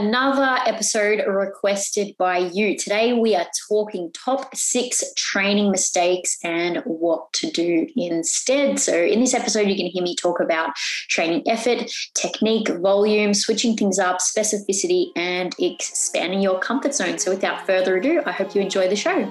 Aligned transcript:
another 0.00 0.58
episode 0.66 1.22
requested 1.26 2.16
by 2.16 2.38
you. 2.38 2.76
Today, 2.76 3.12
we 3.12 3.34
are 3.36 3.46
talking 3.68 4.10
top 4.12 4.56
six 4.56 5.04
training 5.14 5.70
mistakes 5.70 6.38
and 6.42 6.78
what 6.86 7.30
to 7.34 7.50
do 7.50 7.86
instead. 7.96 8.78
So, 8.78 8.96
in 8.96 9.20
this 9.20 9.34
episode, 9.34 9.60
you're 9.60 9.76
going 9.76 9.86
to 9.86 9.92
hear 9.92 10.02
me 10.02 10.16
talk 10.16 10.40
about 10.40 10.74
training 11.08 11.42
effort, 11.46 11.90
technique, 12.14 12.68
volume, 12.68 13.34
switching 13.34 13.76
things 13.76 13.98
up, 13.98 14.18
specificity, 14.20 15.10
and 15.16 15.54
expanding 15.58 16.40
your 16.40 16.58
comfort 16.60 16.94
zone. 16.94 17.18
So, 17.18 17.30
without 17.30 17.66
further 17.66 17.96
ado, 17.96 18.22
I 18.24 18.32
hope 18.32 18.54
you 18.54 18.62
enjoy 18.62 18.88
the 18.88 18.96
show. 18.96 19.30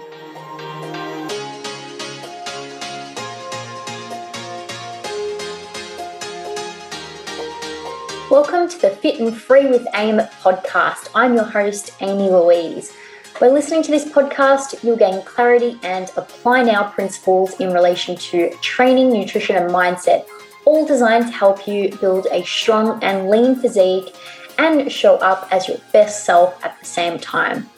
Welcome 8.42 8.70
to 8.70 8.80
the 8.80 8.92
Fit 8.92 9.20
and 9.20 9.36
Free 9.36 9.66
with 9.66 9.86
AIM 9.94 10.20
podcast. 10.42 11.10
I'm 11.14 11.34
your 11.34 11.44
host, 11.44 11.92
Amy 12.00 12.30
Louise. 12.30 12.94
By 13.38 13.50
listening 13.50 13.84
to 13.84 13.92
this 13.92 14.06
podcast, 14.06 14.82
you'll 14.82 14.96
gain 14.96 15.22
clarity 15.26 15.78
and 15.84 16.10
apply 16.16 16.64
now 16.64 16.90
principles 16.90 17.60
in 17.60 17.74
relation 17.74 18.16
to 18.16 18.50
training, 18.62 19.12
nutrition, 19.12 19.58
and 19.58 19.70
mindset, 19.70 20.26
all 20.64 20.88
designed 20.88 21.26
to 21.26 21.34
help 21.34 21.68
you 21.68 21.90
build 21.98 22.28
a 22.32 22.42
strong 22.46 23.04
and 23.04 23.30
lean 23.30 23.58
physique 23.58 24.16
and 24.58 24.90
show 24.90 25.18
up 25.18 25.50
as 25.52 25.68
your 25.68 25.78
best 25.92 26.24
self 26.24 26.64
at 26.64 26.80
the 26.80 26.86
same 26.86 27.20
time. 27.20 27.70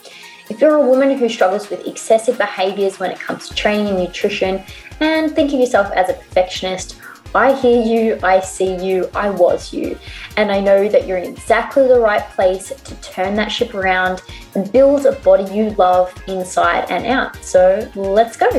If 0.52 0.62
you're 0.62 0.76
a 0.76 0.88
woman 0.88 1.18
who 1.18 1.28
struggles 1.28 1.72
with 1.72 1.88
excessive 1.88 2.38
behaviors 2.38 3.00
when 3.00 3.10
it 3.10 3.20
comes 3.20 3.50
to 3.50 3.56
training 3.56 3.88
and 3.88 3.98
nutrition 3.98 4.64
and 5.00 5.36
think 5.36 5.54
of 5.54 5.60
yourself 5.60 5.92
as 5.94 6.12
a 6.12 6.14
perfectionist, 6.14 7.01
I 7.34 7.54
hear 7.54 7.82
you, 7.82 8.20
I 8.24 8.42
see 8.42 8.76
you, 8.76 9.10
I 9.16 9.30
was 9.30 9.74
you. 9.74 9.98
And 10.36 10.52
I 10.52 10.60
know 10.60 10.90
that 10.90 11.08
you're 11.08 11.18
in 11.18 11.32
exactly 11.32 11.88
the 11.88 12.00
right 12.00 12.28
place 12.32 12.70
to 12.70 12.96
turn 13.02 13.36
that 13.36 13.48
ship 13.48 13.74
around 13.74 14.22
and 14.54 14.70
build 14.70 15.06
a 15.06 15.14
body 15.14 15.50
you 15.54 15.70
love 15.72 16.14
inside 16.28 16.92
and 16.92 17.06
out. 17.06 17.38
So 17.38 17.90
let's 17.96 18.36
go. 18.36 18.50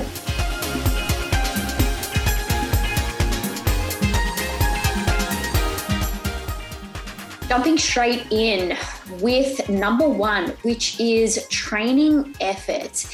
Jumping 7.47 7.77
straight 7.77 8.27
in 8.33 8.75
with 9.21 9.69
number 9.69 10.09
one, 10.09 10.53
which 10.63 10.99
is 10.99 11.47
training 11.49 12.35
effort. 12.41 13.07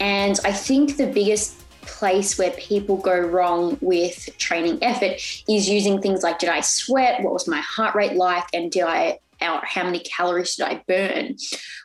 And 0.00 0.38
I 0.44 0.52
think 0.52 0.98
the 0.98 1.06
biggest 1.06 1.65
place 1.98 2.38
where 2.38 2.50
people 2.52 2.96
go 2.96 3.18
wrong 3.18 3.78
with 3.80 4.28
training 4.38 4.78
effort 4.82 5.14
is 5.48 5.68
using 5.68 6.00
things 6.00 6.22
like 6.22 6.38
did 6.38 6.50
I 6.50 6.60
sweat? 6.60 7.22
What 7.22 7.32
was 7.32 7.48
my 7.48 7.60
heart 7.60 7.94
rate 7.94 8.14
like? 8.14 8.44
And 8.52 8.70
did 8.70 8.84
I 8.84 9.18
out 9.42 9.66
how 9.66 9.84
many 9.84 10.00
calories 10.00 10.56
did 10.56 10.66
I 10.66 10.82
burn? 10.88 11.36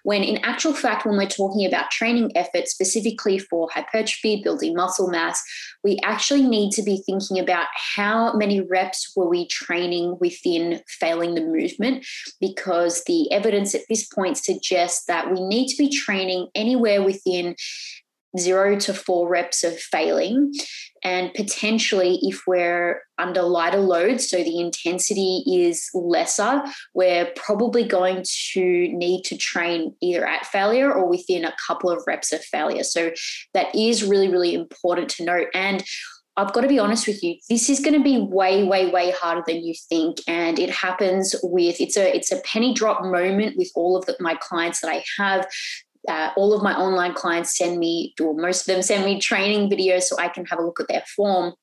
When 0.03 0.23
in 0.23 0.37
actual 0.37 0.73
fact, 0.73 1.05
when 1.05 1.17
we're 1.17 1.27
talking 1.27 1.65
about 1.65 1.91
training 1.91 2.31
effort 2.35 2.67
specifically 2.67 3.39
for 3.39 3.69
hypertrophy, 3.73 4.41
building 4.41 4.73
muscle 4.73 5.09
mass, 5.09 5.43
we 5.83 5.99
actually 6.03 6.43
need 6.43 6.71
to 6.71 6.83
be 6.83 7.03
thinking 7.05 7.39
about 7.39 7.67
how 7.75 8.33
many 8.33 8.61
reps 8.61 9.11
were 9.15 9.27
we 9.27 9.47
training 9.47 10.17
within 10.19 10.81
failing 10.87 11.35
the 11.35 11.41
movement, 11.41 12.05
because 12.39 13.03
the 13.03 13.31
evidence 13.31 13.75
at 13.75 13.81
this 13.89 14.05
point 14.05 14.37
suggests 14.37 15.05
that 15.05 15.31
we 15.31 15.41
need 15.41 15.67
to 15.67 15.77
be 15.77 15.89
training 15.89 16.47
anywhere 16.55 17.03
within 17.03 17.55
zero 18.37 18.79
to 18.79 18.93
four 18.93 19.29
reps 19.29 19.63
of 19.63 19.77
failing. 19.79 20.53
And 21.03 21.33
potentially, 21.33 22.19
if 22.21 22.43
we're 22.45 23.01
under 23.17 23.41
lighter 23.41 23.79
loads, 23.79 24.29
so 24.29 24.37
the 24.37 24.59
intensity 24.59 25.43
is 25.47 25.89
lesser, 25.93 26.61
we're 26.93 27.31
probably 27.35 27.83
going 27.83 28.23
to 28.53 28.61
need 28.61 29.23
to 29.23 29.37
train 29.37 29.95
either 30.01 30.27
at 30.27 30.45
failure 30.45 30.93
or 30.93 31.09
within 31.09 31.43
a 31.43 31.55
couple 31.65 31.89
of 31.89 32.03
reps 32.05 32.31
of 32.31 32.43
failure. 32.43 32.83
So 32.83 33.11
that 33.53 33.73
is 33.73 34.03
really, 34.03 34.27
really 34.27 34.53
important 34.53 35.09
to 35.11 35.25
note. 35.25 35.47
And 35.55 35.83
I've 36.37 36.53
got 36.53 36.61
to 36.61 36.67
be 36.67 36.79
honest 36.79 37.07
with 37.07 37.21
you. 37.23 37.35
This 37.49 37.69
is 37.69 37.79
going 37.79 37.97
to 37.97 38.03
be 38.03 38.19
way, 38.19 38.63
way, 38.63 38.89
way 38.89 39.11
harder 39.11 39.43
than 39.45 39.63
you 39.63 39.73
think, 39.89 40.17
and 40.27 40.57
it 40.59 40.69
happens 40.69 41.35
with 41.43 41.81
it's 41.81 41.97
a 41.97 42.15
it's 42.15 42.31
a 42.31 42.41
penny 42.41 42.73
drop 42.73 43.03
moment 43.03 43.57
with 43.57 43.69
all 43.75 43.97
of 43.97 44.05
the, 44.05 44.15
my 44.19 44.35
clients 44.35 44.79
that 44.79 44.89
I 44.89 45.03
have 45.17 45.45
uh, 46.07 46.31
all 46.35 46.53
of 46.53 46.63
my 46.63 46.75
online 46.75 47.13
clients 47.13 47.57
send 47.57 47.79
me, 47.79 48.13
or 48.21 48.33
most 48.33 48.61
of 48.61 48.73
them 48.73 48.81
send 48.81 49.05
me 49.05 49.19
training 49.19 49.69
videos 49.69 50.03
so 50.03 50.17
I 50.17 50.29
can 50.29 50.45
have 50.45 50.59
a 50.59 50.63
look 50.63 50.79
at 50.79 50.87
their 50.87 51.03
form. 51.15 51.53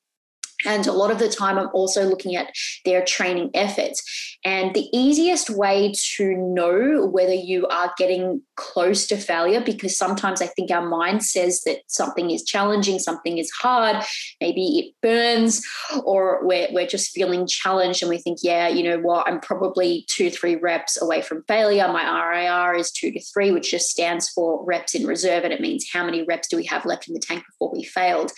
And 0.65 0.85
a 0.87 0.91
lot 0.91 1.11
of 1.11 1.19
the 1.19 1.29
time, 1.29 1.57
I'm 1.57 1.69
also 1.73 2.03
looking 2.03 2.35
at 2.35 2.51
their 2.83 3.03
training 3.03 3.51
efforts. 3.53 4.03
And 4.43 4.73
the 4.73 4.89
easiest 4.93 5.49
way 5.49 5.93
to 6.17 6.35
know 6.35 7.05
whether 7.05 7.33
you 7.33 7.67
are 7.67 7.93
getting 7.97 8.41
close 8.59 9.07
to 9.07 9.15
failure, 9.17 9.61
because 9.61 9.97
sometimes 9.97 10.41
I 10.41 10.47
think 10.47 10.69
our 10.69 10.85
mind 10.85 11.23
says 11.23 11.61
that 11.63 11.77
something 11.87 12.29
is 12.29 12.43
challenging, 12.43 12.99
something 12.99 13.37
is 13.37 13.49
hard, 13.51 14.03
maybe 14.41 14.79
it 14.79 14.93
burns, 15.01 15.65
or 16.03 16.45
we're, 16.45 16.67
we're 16.71 16.85
just 16.85 17.11
feeling 17.11 17.47
challenged 17.47 18.03
and 18.03 18.09
we 18.09 18.17
think, 18.17 18.39
yeah, 18.43 18.67
you 18.67 18.83
know 18.83 18.99
what, 18.99 19.27
I'm 19.27 19.39
probably 19.39 20.05
two, 20.09 20.29
three 20.29 20.55
reps 20.55 21.01
away 21.01 21.21
from 21.21 21.43
failure. 21.47 21.87
My 21.87 22.03
RIR 22.03 22.75
is 22.75 22.91
two 22.91 23.11
to 23.11 23.21
three, 23.33 23.51
which 23.51 23.71
just 23.71 23.89
stands 23.89 24.29
for 24.29 24.63
reps 24.65 24.93
in 24.93 25.07
reserve. 25.07 25.45
And 25.45 25.53
it 25.53 25.61
means 25.61 25.87
how 25.91 26.05
many 26.05 26.23
reps 26.23 26.49
do 26.49 26.57
we 26.57 26.65
have 26.65 26.85
left 26.85 27.07
in 27.07 27.13
the 27.13 27.19
tank 27.19 27.43
before 27.45 27.71
we 27.71 27.83
failed. 27.83 28.31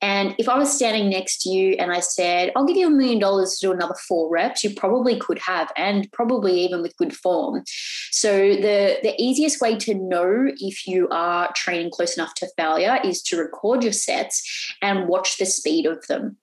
And 0.00 0.34
if 0.38 0.48
I 0.48 0.56
was 0.56 0.72
standing 0.72 1.10
next 1.10 1.42
to 1.42 1.50
you 1.50 1.72
and 1.78 1.90
I 1.90 2.00
said, 2.00 2.52
I'll 2.54 2.66
give 2.66 2.76
you 2.76 2.86
a 2.86 2.90
million 2.90 3.18
dollars 3.18 3.56
to 3.56 3.66
do 3.66 3.72
another 3.72 3.96
four 4.06 4.30
reps, 4.30 4.62
you 4.62 4.74
probably 4.74 5.18
could 5.18 5.40
have, 5.40 5.72
and 5.76 6.08
probably 6.12 6.60
even 6.60 6.82
with 6.82 6.96
good 6.96 7.16
form. 7.16 7.64
So 8.12 8.30
the, 8.30 8.98
the 9.02 9.14
easiest 9.18 9.47
way 9.60 9.76
to 9.76 9.94
know 9.94 10.50
if 10.58 10.86
you 10.86 11.08
are 11.10 11.50
training 11.54 11.90
close 11.90 12.16
enough 12.16 12.34
to 12.34 12.48
failure 12.56 12.98
is 13.04 13.22
to 13.22 13.38
record 13.38 13.82
your 13.82 13.92
sets 13.92 14.74
and 14.82 15.08
watch 15.08 15.38
the 15.38 15.46
speed 15.46 15.86
of 15.86 16.06
them 16.08 16.36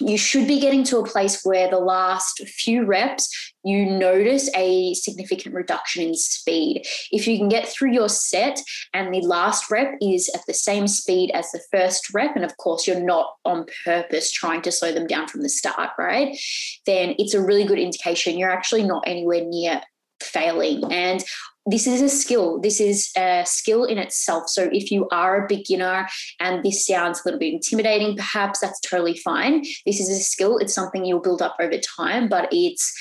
you 0.00 0.18
should 0.18 0.46
be 0.46 0.60
getting 0.60 0.84
to 0.84 0.98
a 0.98 1.06
place 1.06 1.44
where 1.44 1.70
the 1.70 1.78
last 1.78 2.38
few 2.48 2.84
reps 2.84 3.52
you 3.64 3.86
notice 3.86 4.50
a 4.54 4.92
significant 4.94 5.54
reduction 5.54 6.02
in 6.02 6.14
speed. 6.14 6.84
If 7.10 7.26
you 7.26 7.38
can 7.38 7.48
get 7.48 7.66
through 7.66 7.92
your 7.92 8.08
set 8.08 8.60
and 8.92 9.12
the 9.12 9.22
last 9.22 9.70
rep 9.70 9.94
is 10.02 10.30
at 10.34 10.42
the 10.46 10.52
same 10.52 10.86
speed 10.86 11.30
as 11.32 11.50
the 11.50 11.62
first 11.72 12.12
rep, 12.12 12.36
and 12.36 12.44
of 12.44 12.56
course 12.58 12.86
you're 12.86 13.00
not 13.00 13.34
on 13.44 13.66
purpose 13.84 14.30
trying 14.30 14.62
to 14.62 14.72
slow 14.72 14.92
them 14.92 15.06
down 15.06 15.28
from 15.28 15.42
the 15.42 15.48
start, 15.48 15.90
right? 15.98 16.36
Then 16.84 17.14
it's 17.18 17.34
a 17.34 17.42
really 17.42 17.64
good 17.64 17.78
indication 17.78 18.38
you're 18.38 18.50
actually 18.50 18.84
not 18.84 19.04
anywhere 19.06 19.44
near 19.44 19.80
failing. 20.24 20.92
And 20.92 21.22
this 21.66 21.86
is 21.86 22.02
a 22.02 22.08
skill. 22.10 22.60
This 22.60 22.78
is 22.78 23.10
a 23.16 23.42
skill 23.46 23.84
in 23.84 23.96
itself. 23.96 24.48
So 24.48 24.68
if 24.70 24.90
you 24.90 25.08
are 25.10 25.44
a 25.44 25.48
beginner 25.48 26.06
and 26.40 26.62
this 26.62 26.86
sounds 26.86 27.20
a 27.20 27.22
little 27.24 27.40
bit 27.40 27.54
intimidating, 27.54 28.16
perhaps 28.16 28.60
that's 28.60 28.80
totally 28.80 29.16
fine. 29.16 29.62
This 29.86 29.98
is 29.98 30.10
a 30.10 30.22
skill. 30.22 30.58
It's 30.58 30.74
something 30.74 31.04
you'll 31.04 31.20
build 31.20 31.40
up 31.40 31.56
over 31.58 31.78
time, 31.78 32.28
but 32.28 32.48
it's 32.52 32.92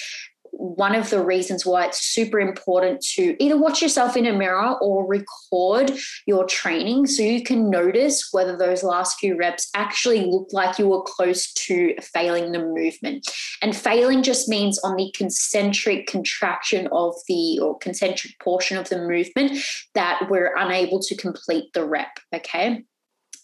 one 0.55 0.93
of 0.93 1.09
the 1.09 1.23
reasons 1.23 1.65
why 1.65 1.85
it's 1.85 2.01
super 2.01 2.39
important 2.39 3.01
to 3.01 3.35
either 3.43 3.57
watch 3.57 3.81
yourself 3.81 4.15
in 4.15 4.25
a 4.25 4.33
mirror 4.33 4.77
or 4.81 5.05
record 5.05 5.91
your 6.27 6.45
training 6.45 7.07
so 7.07 7.23
you 7.23 7.43
can 7.43 7.69
notice 7.69 8.29
whether 8.31 8.55
those 8.55 8.83
last 8.83 9.17
few 9.19 9.35
reps 9.35 9.69
actually 9.75 10.25
look 10.25 10.49
like 10.53 10.77
you 10.77 10.87
were 10.87 11.01
close 11.01 11.51
to 11.53 11.95
failing 12.01 12.51
the 12.51 12.59
movement. 12.59 13.27
And 13.61 13.75
failing 13.75 14.21
just 14.21 14.47
means 14.47 14.79
on 14.79 14.95
the 14.95 15.11
concentric 15.15 16.07
contraction 16.07 16.87
of 16.91 17.15
the 17.27 17.59
or 17.59 17.77
concentric 17.79 18.37
portion 18.39 18.77
of 18.77 18.89
the 18.89 18.99
movement 18.99 19.57
that 19.95 20.27
we're 20.29 20.55
unable 20.55 21.01
to 21.01 21.15
complete 21.15 21.73
the 21.73 21.85
rep. 21.85 22.19
Okay. 22.33 22.83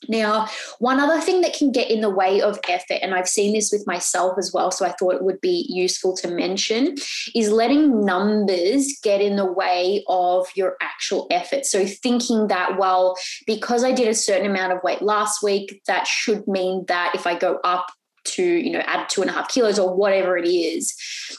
Now, 0.08 0.48
one 0.80 1.00
other 1.00 1.20
thing 1.20 1.42
that 1.42 1.54
can 1.54 1.72
get 1.72 1.92
in 1.92 2.02
the 2.02 2.10
way 2.10 2.42
of 2.42 2.60
effort, 2.68 3.00
and 3.02 3.14
I've 3.14 3.28
seen 3.28 3.54
this 3.54 3.72
with 3.72 3.86
myself 3.86 4.38
as 4.38 4.52
well, 4.54 4.72
so 4.72 4.86
I 4.86 4.94
thought 4.94 5.16
it 5.16 5.24
would 5.24 5.42
be 5.42 5.66
useful 5.70 6.16
to 6.18 6.30
mention, 6.30 6.96
is 7.36 7.52
letting 7.52 8.06
numbers 8.06 8.98
get 9.04 9.22
in 9.22 9.36
the 9.36 9.52
way 9.52 10.04
of 10.08 10.48
your 10.56 10.78
actual 10.82 11.28
effort. 11.32 11.66
So, 11.66 11.85
thinking 11.85 12.47
that, 12.47 12.78
well, 12.78 13.18
because 13.46 13.84
I 13.84 13.91
did 13.91 14.08
a 14.08 14.14
certain 14.14 14.50
amount 14.50 14.73
of 14.73 14.84
weight 14.84 15.02
last 15.02 15.44
week, 15.44 15.82
that 15.88 16.08
should 16.08 16.47
mean 16.47 16.85
that 16.88 17.14
if 17.14 17.28
I 17.28 17.38
go 17.38 17.59
up 17.64 17.88
to 18.26 18.44
you 18.44 18.72
know 18.72 18.80
add 18.80 19.08
two 19.10 19.22
and 19.22 19.30
a 19.30 19.34
half 19.34 19.48
kilos 19.50 19.80
or 19.80 19.96
whatever 19.96 20.38
it 20.38 20.48
is 20.48 20.96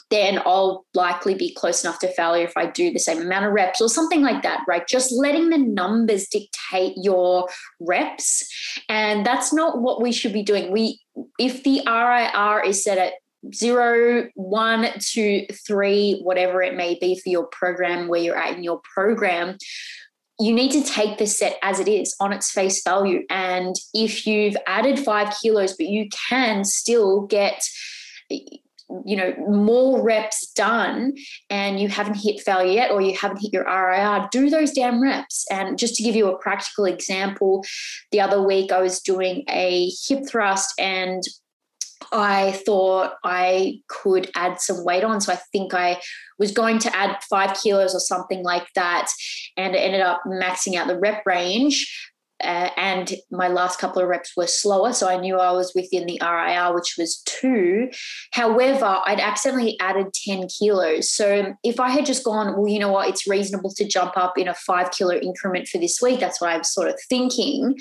then 0.09 0.39
i'll 0.45 0.85
likely 0.93 1.35
be 1.35 1.53
close 1.53 1.83
enough 1.83 1.99
to 1.99 2.11
failure 2.13 2.45
if 2.45 2.57
i 2.57 2.65
do 2.65 2.91
the 2.91 2.99
same 2.99 3.21
amount 3.21 3.45
of 3.45 3.53
reps 3.53 3.81
or 3.81 3.89
something 3.89 4.21
like 4.21 4.41
that 4.41 4.61
right? 4.67 4.87
Just 4.87 5.11
letting 5.11 5.49
the 5.49 5.57
numbers 5.57 6.27
dictate 6.27 6.93
your 6.97 7.47
reps. 7.79 8.47
And 8.89 9.25
that's 9.25 9.53
not 9.53 9.81
what 9.81 10.01
we 10.01 10.11
should 10.11 10.33
be 10.33 10.43
doing. 10.43 10.71
We 10.71 11.01
if 11.37 11.63
the 11.63 11.81
rir 11.85 12.63
is 12.65 12.83
set 12.83 12.97
at 12.97 13.13
zero, 13.53 14.29
one, 14.35 14.87
two, 14.99 15.45
three, 15.67 16.19
whatever 16.23 16.61
it 16.61 16.75
may 16.75 16.97
be 16.99 17.19
for 17.19 17.29
your 17.29 17.47
program, 17.47 18.07
where 18.07 18.21
you're 18.21 18.37
at 18.37 18.55
in 18.55 18.63
your 18.63 18.81
program, 18.93 19.57
you 20.41 20.53
need 20.53 20.71
to 20.71 20.83
take 20.83 21.19
the 21.19 21.27
set 21.27 21.57
as 21.61 21.79
it 21.79 21.87
is 21.87 22.15
on 22.19 22.33
its 22.33 22.49
face 22.49 22.81
value. 22.83 23.23
And 23.29 23.75
if 23.93 24.25
you've 24.25 24.57
added 24.65 24.97
five 24.97 25.35
kilos, 25.39 25.75
but 25.77 25.85
you 25.85 26.09
can 26.29 26.63
still 26.65 27.27
get 27.27 27.63
you 29.05 29.15
know 29.15 29.33
more 29.47 30.03
reps 30.03 30.51
done 30.51 31.13
and 31.49 31.79
you 31.79 31.87
haven't 31.87 32.15
hit 32.15 32.41
failure 32.41 32.73
yet 32.73 32.91
or 32.91 32.99
you 32.99 33.15
haven't 33.15 33.37
hit 33.37 33.53
your 33.53 33.63
RIR 33.63 34.27
do 34.33 34.49
those 34.49 34.73
damn 34.73 35.01
reps 35.01 35.45
and 35.49 35.79
just 35.79 35.95
to 35.95 36.03
give 36.03 36.13
you 36.13 36.27
a 36.27 36.37
practical 36.39 36.83
example 36.83 37.63
the 38.11 38.19
other 38.19 38.41
week 38.41 38.73
I 38.73 38.81
was 38.81 38.99
doing 38.99 39.45
a 39.47 39.89
hip 40.05 40.27
thrust 40.27 40.73
and 40.77 41.23
I 42.11 42.51
thought 42.65 43.13
I 43.23 43.81
could 43.87 44.29
add 44.35 44.59
some 44.59 44.83
weight 44.83 45.03
on. 45.03 45.21
So 45.21 45.33
I 45.33 45.39
think 45.51 45.73
I 45.73 45.99
was 46.37 46.51
going 46.51 46.79
to 46.79 46.95
add 46.95 47.17
five 47.29 47.57
kilos 47.61 47.95
or 47.95 47.99
something 47.99 48.43
like 48.43 48.67
that. 48.75 49.09
And 49.57 49.75
it 49.75 49.79
ended 49.79 50.01
up 50.01 50.21
maxing 50.27 50.75
out 50.75 50.87
the 50.87 50.99
rep 50.99 51.25
range. 51.25 51.87
Uh, 52.43 52.69
and 52.75 53.13
my 53.29 53.47
last 53.47 53.79
couple 53.79 54.01
of 54.01 54.07
reps 54.07 54.35
were 54.35 54.47
slower. 54.47 54.93
So 54.93 55.07
I 55.07 55.17
knew 55.17 55.37
I 55.37 55.51
was 55.51 55.73
within 55.75 56.07
the 56.07 56.19
RIR, 56.21 56.73
which 56.73 56.95
was 56.97 57.21
two. 57.25 57.89
However, 58.31 58.99
I'd 59.05 59.19
accidentally 59.19 59.77
added 59.79 60.07
10 60.13 60.47
kilos. 60.47 61.11
So 61.11 61.55
if 61.63 61.79
I 61.79 61.89
had 61.91 62.05
just 62.05 62.23
gone, 62.23 62.57
well, 62.57 62.67
you 62.67 62.79
know 62.79 62.91
what, 62.91 63.09
it's 63.09 63.27
reasonable 63.27 63.71
to 63.75 63.87
jump 63.87 64.17
up 64.17 64.37
in 64.37 64.47
a 64.47 64.55
five 64.55 64.91
kilo 64.91 65.15
increment 65.15 65.67
for 65.67 65.77
this 65.77 65.99
week, 66.01 66.19
that's 66.19 66.41
what 66.41 66.49
I 66.49 66.57
was 66.57 66.73
sort 66.73 66.87
of 66.87 66.99
thinking, 67.09 67.77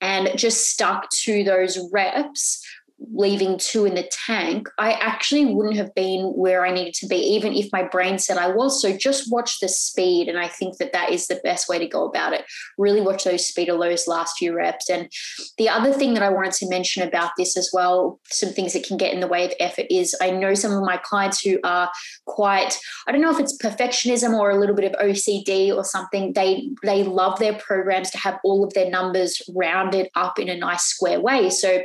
and 0.00 0.30
just 0.36 0.70
stuck 0.70 1.08
to 1.22 1.42
those 1.42 1.78
reps 1.90 2.63
leaving 2.98 3.58
two 3.58 3.84
in 3.84 3.94
the 3.94 4.08
tank, 4.26 4.68
I 4.78 4.92
actually 4.92 5.46
wouldn't 5.46 5.76
have 5.76 5.94
been 5.94 6.32
where 6.34 6.64
I 6.64 6.72
needed 6.72 6.94
to 6.94 7.06
be, 7.06 7.16
even 7.16 7.52
if 7.52 7.68
my 7.72 7.82
brain 7.82 8.18
said 8.18 8.38
I 8.38 8.48
was. 8.48 8.80
So 8.80 8.96
just 8.96 9.32
watch 9.32 9.60
the 9.60 9.68
speed. 9.68 10.28
And 10.28 10.38
I 10.38 10.48
think 10.48 10.78
that 10.78 10.92
that 10.92 11.10
is 11.10 11.26
the 11.26 11.40
best 11.42 11.68
way 11.68 11.78
to 11.78 11.86
go 11.86 12.06
about 12.06 12.32
it. 12.32 12.44
Really 12.78 13.00
watch 13.00 13.24
those 13.24 13.46
speed 13.46 13.68
of 13.68 13.80
those 13.80 14.06
last 14.06 14.38
few 14.38 14.54
reps. 14.54 14.88
And 14.88 15.10
the 15.58 15.68
other 15.68 15.92
thing 15.92 16.14
that 16.14 16.22
I 16.22 16.30
wanted 16.30 16.52
to 16.54 16.68
mention 16.68 17.02
about 17.02 17.32
this 17.36 17.56
as 17.56 17.70
well, 17.72 18.20
some 18.26 18.50
things 18.50 18.72
that 18.72 18.84
can 18.84 18.96
get 18.96 19.12
in 19.12 19.20
the 19.20 19.28
way 19.28 19.44
of 19.44 19.52
effort 19.60 19.86
is 19.90 20.16
I 20.20 20.30
know 20.30 20.54
some 20.54 20.72
of 20.72 20.82
my 20.82 20.96
clients 20.98 21.40
who 21.40 21.58
are 21.64 21.90
quite, 22.26 22.78
I 23.06 23.12
don't 23.12 23.20
know 23.20 23.32
if 23.32 23.40
it's 23.40 23.58
perfectionism 23.58 24.38
or 24.38 24.50
a 24.50 24.58
little 24.58 24.76
bit 24.76 24.92
of 24.92 25.00
OCD 25.00 25.74
or 25.74 25.84
something. 25.84 26.32
They 26.32 26.68
they 26.82 27.02
love 27.02 27.38
their 27.38 27.54
programs 27.54 28.10
to 28.10 28.18
have 28.18 28.38
all 28.44 28.64
of 28.64 28.72
their 28.74 28.90
numbers 28.90 29.40
rounded 29.54 30.08
up 30.14 30.38
in 30.38 30.48
a 30.48 30.56
nice 30.56 30.82
square 30.82 31.20
way. 31.20 31.50
So 31.50 31.82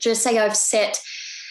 just 0.00 0.22
say 0.22 0.38
I've 0.38 0.56
set 0.56 1.00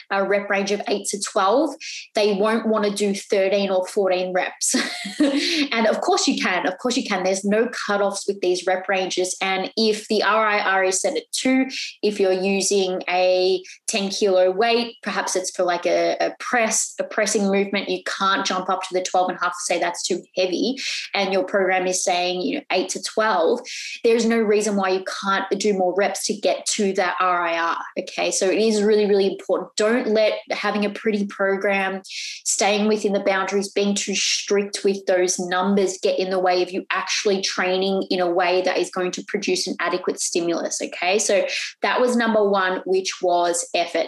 a 0.09 0.24
rep 0.24 0.50
range 0.50 0.71
of 0.71 0.81
8 0.88 1.06
to 1.07 1.21
12, 1.21 1.75
they 2.15 2.33
won't 2.33 2.68
want 2.68 2.86
to 2.86 2.92
do 2.92 3.13
13 3.13 3.69
or 3.69 3.86
14 3.88 4.33
reps. 4.33 4.75
and 5.19 5.88
of 5.88 6.01
course 6.01 6.27
you 6.27 6.42
can. 6.42 6.68
Of 6.68 6.77
course 6.77 6.98
you 6.98 7.06
can. 7.06 7.24
There's 7.24 7.45
no 7.45 7.68
cutoffs 7.68 8.27
with 8.27 8.39
these 8.42 8.65
rep 8.65 8.88
ranges. 8.88 9.36
And 9.42 9.71
if 9.77 10.07
the 10.07 10.24
RIR 10.24 10.83
is 10.83 11.01
set 11.01 11.18
at 11.18 11.31
2, 11.33 11.68
if 12.04 12.19
you're 12.19 12.31
using 12.31 13.01
a 13.09 13.63
10 13.88 14.09
kilo 14.09 14.51
weight, 14.51 14.95
perhaps 15.04 15.36
it's 15.36 15.51
for 15.51 15.63
like 15.63 15.86
a, 15.86 16.18
a 16.19 16.36
press, 16.39 16.95
a 17.00 17.03
pressing 17.03 17.51
movement, 17.51 17.89
you 17.89 18.03
can't 18.03 18.45
jump 18.45 18.69
up 18.69 18.83
to 18.83 18.94
the 18.94 19.03
12 19.03 19.30
and 19.30 19.38
a 19.38 19.42
half 19.42 19.53
say 19.60 19.80
that's 19.80 20.03
too 20.03 20.21
heavy. 20.36 20.77
And 21.13 21.33
your 21.33 21.44
program 21.44 21.88
is 21.88 22.03
saying, 22.03 22.42
you 22.42 22.56
know, 22.57 22.63
8 22.71 22.89
to 22.89 23.03
12, 23.03 23.62
there's 24.03 24.25
no 24.25 24.39
reason 24.39 24.75
why 24.75 24.89
you 24.89 25.03
can't 25.21 25.48
do 25.60 25.74
more 25.74 25.94
reps 25.95 26.25
to 26.27 26.33
get 26.33 26.65
to 26.68 26.94
that 26.94 27.15
RIR. 27.21 28.03
Okay. 28.03 28.31
So 28.31 28.50
it 28.50 28.60
is 28.60 28.83
really, 28.83 29.06
really 29.06 29.27
important. 29.27 29.75
Don't 29.75 29.96
don't 29.97 30.13
let 30.13 30.39
having 30.51 30.85
a 30.85 30.89
pretty 30.89 31.25
program, 31.25 32.01
staying 32.05 32.88
within 32.88 33.13
the 33.13 33.19
boundaries, 33.19 33.71
being 33.71 33.95
too 33.95 34.15
strict 34.15 34.83
with 34.83 35.05
those 35.05 35.39
numbers 35.39 35.97
get 36.01 36.19
in 36.19 36.29
the 36.29 36.39
way 36.39 36.61
of 36.61 36.71
you 36.71 36.85
actually 36.91 37.41
training 37.41 38.03
in 38.09 38.19
a 38.19 38.31
way 38.31 38.61
that 38.61 38.77
is 38.77 38.89
going 38.89 39.11
to 39.11 39.23
produce 39.27 39.67
an 39.67 39.75
adequate 39.79 40.19
stimulus. 40.19 40.81
Okay. 40.81 41.19
So 41.19 41.45
that 41.81 41.99
was 42.01 42.15
number 42.15 42.47
one, 42.47 42.81
which 42.85 43.21
was 43.21 43.67
effort. 43.73 44.07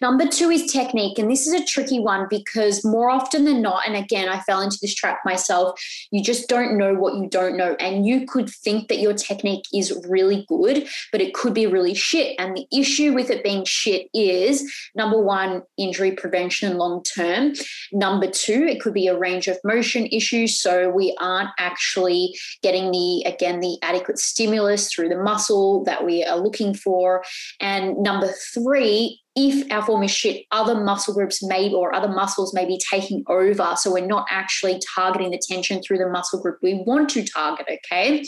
Number 0.00 0.26
two 0.26 0.50
is 0.50 0.70
technique. 0.70 1.18
And 1.18 1.30
this 1.30 1.46
is 1.46 1.52
a 1.52 1.64
tricky 1.64 2.00
one 2.00 2.26
because 2.28 2.84
more 2.84 3.10
often 3.10 3.44
than 3.44 3.62
not, 3.62 3.86
and 3.86 3.96
again, 3.96 4.28
I 4.28 4.40
fell 4.40 4.60
into 4.60 4.78
this 4.80 4.94
trap 4.94 5.20
myself, 5.24 5.80
you 6.10 6.22
just 6.22 6.48
don't 6.48 6.76
know 6.78 6.94
what 6.94 7.14
you 7.14 7.28
don't 7.28 7.56
know. 7.56 7.76
And 7.80 8.06
you 8.06 8.26
could 8.26 8.48
think 8.48 8.88
that 8.88 8.98
your 8.98 9.14
technique 9.14 9.64
is 9.72 9.98
really 10.08 10.44
good, 10.48 10.86
but 11.12 11.20
it 11.20 11.34
could 11.34 11.54
be 11.54 11.66
really 11.66 11.94
shit. 11.94 12.36
And 12.38 12.56
the 12.56 12.66
issue 12.72 13.12
with 13.12 13.30
it 13.30 13.44
being 13.44 13.64
shit 13.64 14.08
is 14.14 14.72
number 14.94 15.20
one, 15.20 15.62
injury 15.76 16.12
prevention 16.12 16.76
long 16.78 17.02
term. 17.02 17.52
Number 17.92 18.30
two, 18.30 18.64
it 18.64 18.80
could 18.80 18.94
be 18.94 19.08
a 19.08 19.18
range 19.18 19.48
of 19.48 19.58
motion 19.64 20.06
issues. 20.06 20.58
So 20.60 20.88
we 20.90 21.16
aren't 21.20 21.50
actually 21.58 22.36
getting 22.62 22.90
the, 22.90 23.22
again, 23.26 23.60
the 23.60 23.78
adequate 23.82 24.18
stimulus 24.18 24.92
through 24.92 25.08
the 25.08 25.18
muscle 25.18 25.84
that 25.84 26.04
we 26.04 26.24
are 26.24 26.38
looking 26.38 26.74
for. 26.74 27.24
And 27.60 27.96
number 27.98 28.28
three, 28.52 29.20
if 29.36 29.70
our 29.72 29.84
form 29.84 30.02
is 30.04 30.12
shit, 30.12 30.46
other 30.52 30.76
muscle 30.76 31.12
groups 31.12 31.42
may 31.42 31.72
or 31.72 31.92
other 31.92 32.08
muscles 32.08 32.54
may 32.54 32.64
be 32.64 32.78
taking 32.90 33.24
over. 33.26 33.74
So 33.76 33.92
we're 33.92 34.06
not 34.06 34.26
actually 34.30 34.80
targeting 34.94 35.32
the 35.32 35.38
tension 35.38 35.82
through 35.82 35.98
the 35.98 36.08
muscle 36.08 36.40
group 36.40 36.58
we 36.62 36.82
want 36.86 37.08
to 37.10 37.24
target. 37.24 37.66
Okay. 37.68 38.24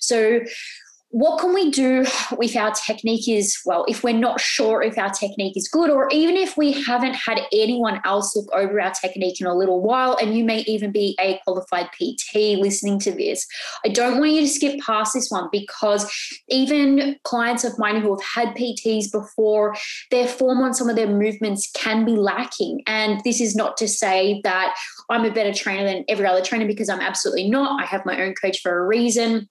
So 0.00 0.40
what 1.14 1.38
can 1.38 1.54
we 1.54 1.70
do 1.70 2.04
if 2.40 2.56
our 2.56 2.72
technique 2.72 3.28
is 3.28 3.56
well 3.64 3.84
if 3.86 4.02
we're 4.02 4.12
not 4.12 4.40
sure 4.40 4.82
if 4.82 4.98
our 4.98 5.10
technique 5.10 5.56
is 5.56 5.68
good 5.68 5.88
or 5.88 6.08
even 6.10 6.36
if 6.36 6.56
we 6.56 6.72
haven't 6.72 7.14
had 7.14 7.40
anyone 7.52 8.00
else 8.04 8.34
look 8.34 8.52
over 8.52 8.80
our 8.80 8.90
technique 8.90 9.40
in 9.40 9.46
a 9.46 9.54
little 9.54 9.80
while 9.80 10.18
and 10.20 10.36
you 10.36 10.42
may 10.42 10.62
even 10.62 10.90
be 10.90 11.16
a 11.20 11.40
qualified 11.44 11.88
pt 11.92 12.58
listening 12.58 12.98
to 12.98 13.12
this 13.12 13.46
i 13.84 13.88
don't 13.88 14.18
want 14.18 14.32
you 14.32 14.40
to 14.40 14.48
skip 14.48 14.76
past 14.80 15.14
this 15.14 15.30
one 15.30 15.48
because 15.52 16.12
even 16.48 17.14
clients 17.22 17.62
of 17.62 17.78
mine 17.78 18.00
who 18.00 18.10
have 18.10 18.46
had 18.46 18.56
pts 18.56 19.12
before 19.12 19.72
their 20.10 20.26
form 20.26 20.62
on 20.62 20.74
some 20.74 20.88
of 20.88 20.96
their 20.96 21.06
movements 21.06 21.70
can 21.74 22.04
be 22.04 22.16
lacking. 22.16 22.82
And 22.86 23.20
this 23.24 23.40
is 23.40 23.54
not 23.54 23.76
to 23.76 23.86
say 23.86 24.40
that 24.42 24.74
i'm 25.10 25.24
a 25.24 25.30
better 25.30 25.52
trainer 25.52 25.84
than 25.84 26.04
every 26.08 26.26
other 26.26 26.42
trainer 26.42 26.66
because 26.66 26.88
i'm 26.88 27.00
absolutely 27.00 27.48
not. 27.48 27.80
I 27.80 27.86
have 27.86 28.04
my 28.04 28.20
own 28.20 28.34
coach 28.34 28.60
for 28.60 28.78
a 28.78 28.86
reason 28.86 29.48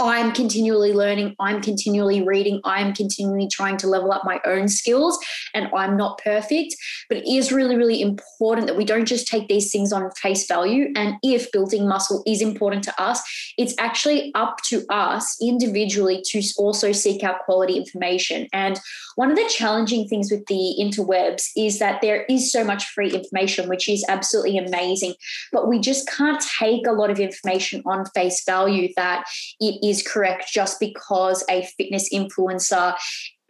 I'm 0.00 0.32
continually 0.32 0.92
learning, 0.92 1.34
I'm 1.40 1.60
continually 1.60 2.22
reading, 2.22 2.60
I'm 2.64 2.94
continually 2.94 3.48
trying 3.50 3.76
to 3.78 3.88
level 3.88 4.12
up 4.12 4.24
my 4.24 4.40
own 4.44 4.68
skills, 4.68 5.18
and 5.54 5.68
I'm 5.74 5.96
not 5.96 6.20
perfect. 6.22 6.76
But 7.08 7.18
it 7.18 7.28
is 7.28 7.50
really, 7.50 7.76
really 7.76 8.00
important 8.00 8.68
that 8.68 8.76
we 8.76 8.84
don't 8.84 9.06
just 9.06 9.26
take 9.26 9.48
these 9.48 9.72
things 9.72 9.92
on 9.92 10.10
face 10.12 10.46
value. 10.46 10.92
And 10.94 11.16
if 11.24 11.50
building 11.50 11.88
muscle 11.88 12.22
is 12.26 12.40
important 12.40 12.84
to 12.84 13.02
us, 13.02 13.20
it's 13.58 13.74
actually 13.78 14.30
up 14.34 14.58
to 14.68 14.84
us 14.88 15.36
individually 15.42 16.22
to 16.30 16.42
also 16.58 16.92
seek 16.92 17.24
out 17.24 17.40
quality 17.44 17.76
information. 17.76 18.46
And 18.52 18.78
one 19.16 19.32
of 19.32 19.36
the 19.36 19.48
challenging 19.48 20.06
things 20.06 20.30
with 20.30 20.46
the 20.46 20.76
interwebs 20.80 21.48
is 21.56 21.80
that 21.80 22.00
there 22.02 22.24
is 22.26 22.52
so 22.52 22.62
much 22.62 22.84
free 22.90 23.10
information, 23.10 23.68
which 23.68 23.88
is 23.88 24.04
absolutely 24.08 24.58
amazing. 24.58 25.14
But 25.50 25.66
we 25.66 25.80
just 25.80 26.08
can't 26.08 26.40
take 26.40 26.86
a 26.86 26.92
lot 26.92 27.10
of 27.10 27.18
information 27.18 27.82
on 27.84 28.06
face 28.14 28.44
value 28.44 28.90
that 28.94 29.24
it 29.58 29.87
is 29.90 30.02
correct 30.02 30.50
just 30.52 30.80
because 30.80 31.44
a 31.48 31.64
fitness 31.76 32.12
influencer 32.12 32.94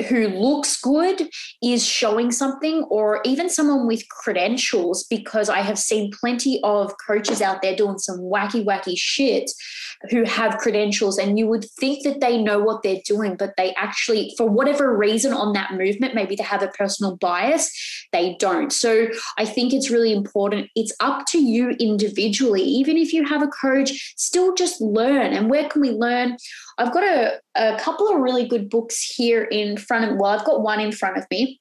who 0.09 0.28
looks 0.28 0.81
good 0.81 1.28
is 1.62 1.85
showing 1.85 2.31
something, 2.31 2.85
or 2.85 3.21
even 3.25 3.50
someone 3.50 3.87
with 3.87 4.09
credentials, 4.09 5.05
because 5.05 5.49
I 5.49 5.61
have 5.61 5.78
seen 5.78 6.12
plenty 6.12 6.61
of 6.62 6.95
coaches 7.05 7.43
out 7.43 7.62
there 7.62 7.75
doing 7.75 7.99
some 7.99 8.21
wacky, 8.21 8.64
wacky 8.64 8.97
shit 8.97 9.50
who 10.11 10.23
have 10.23 10.59
credentials, 10.59 11.19
and 11.19 11.37
you 11.37 11.49
would 11.49 11.64
think 11.64 12.05
that 12.05 12.21
they 12.21 12.40
know 12.40 12.61
what 12.61 12.85
they're 12.85 13.00
doing, 13.05 13.35
but 13.35 13.55
they 13.57 13.75
actually, 13.75 14.33
for 14.37 14.49
whatever 14.49 14.97
reason 14.97 15.33
on 15.33 15.52
that 15.55 15.73
movement, 15.73 16.14
maybe 16.14 16.37
they 16.37 16.45
have 16.45 16.62
a 16.62 16.69
personal 16.69 17.17
bias, 17.17 18.07
they 18.12 18.37
don't. 18.38 18.73
So 18.73 19.09
I 19.37 19.45
think 19.45 19.73
it's 19.75 19.90
really 19.90 20.12
important. 20.12 20.71
It's 20.76 20.95
up 21.00 21.26
to 21.31 21.38
you 21.38 21.71
individually, 21.81 22.62
even 22.62 22.97
if 22.97 23.12
you 23.12 23.26
have 23.26 23.43
a 23.43 23.49
coach, 23.49 24.14
still 24.17 24.55
just 24.55 24.81
learn. 24.81 25.33
And 25.33 25.50
where 25.50 25.69
can 25.69 25.81
we 25.81 25.90
learn? 25.90 26.37
I've 26.79 26.93
got 26.93 27.03
a, 27.03 27.41
a 27.57 27.79
couple 27.79 28.09
of 28.09 28.21
really 28.21 28.47
good 28.47 28.71
books 28.71 29.03
here 29.03 29.43
in 29.43 29.77
front 29.77 30.11
of 30.11 30.17
well, 30.17 30.31
I've 30.31 30.45
got 30.45 30.63
one 30.63 30.81
in 30.81 30.93
front 30.93 31.19
of 31.19 31.27
me. 31.31 31.61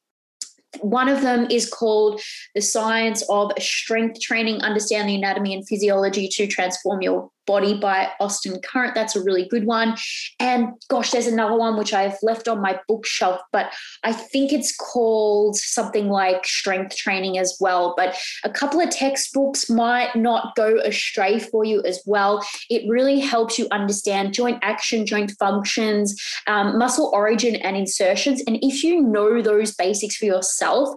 One 0.82 1.10
of 1.10 1.22
them 1.22 1.48
is 1.50 1.70
called 1.70 2.22
The 2.54 2.62
Science 2.62 3.24
of 3.30 3.52
Strength 3.60 4.20
Training 4.22 4.62
Understand 4.62 5.10
the 5.10 5.16
Anatomy 5.16 5.54
and 5.54 5.68
Physiology 5.68 6.28
to 6.34 6.48
Transform 6.48 7.02
Your 7.02 7.30
Body 7.46 7.80
by 7.80 8.10
Austin 8.20 8.60
Current. 8.62 8.94
That's 8.94 9.16
a 9.16 9.24
really 9.24 9.48
good 9.48 9.66
one. 9.66 9.96
And 10.38 10.74
gosh, 10.90 11.12
there's 11.12 11.28
another 11.28 11.56
one 11.56 11.78
which 11.78 11.94
I've 11.94 12.18
left 12.22 12.50
on 12.50 12.62
my 12.62 12.78
bookshelf, 12.90 13.40
but 13.54 13.74
I 14.04 14.12
think 14.12 14.52
it's 14.52 14.76
called 14.76 15.56
something 15.56 16.10
like 16.10 16.46
Strength 16.46 16.98
Training 16.98 17.38
as 17.38 17.58
well. 17.62 17.94
But 17.96 18.18
a 18.44 18.50
couple 18.50 18.82
of 18.82 18.90
textbooks 18.90 19.70
might 19.70 20.14
not 20.16 20.56
go 20.58 20.78
astray 20.80 21.40
for 21.40 21.64
you 21.64 21.82
as 21.84 22.02
well. 22.06 22.46
It 22.70 22.84
really 22.90 23.22
helps 23.22 23.58
you 23.58 23.70
understand 23.72 24.34
joint 24.34 24.60
action, 24.62 25.06
joint 25.06 25.32
functions, 25.40 26.22
um, 26.48 26.78
muscle 26.78 27.10
origin, 27.14 27.56
and 27.56 27.78
insertions. 27.78 28.44
And 28.46 28.58
if 28.62 28.84
you 28.84 29.02
know 29.02 29.42
those 29.42 29.74
basics 29.74 30.18
for 30.18 30.26
yourself, 30.26 30.67
yourself 30.68 30.96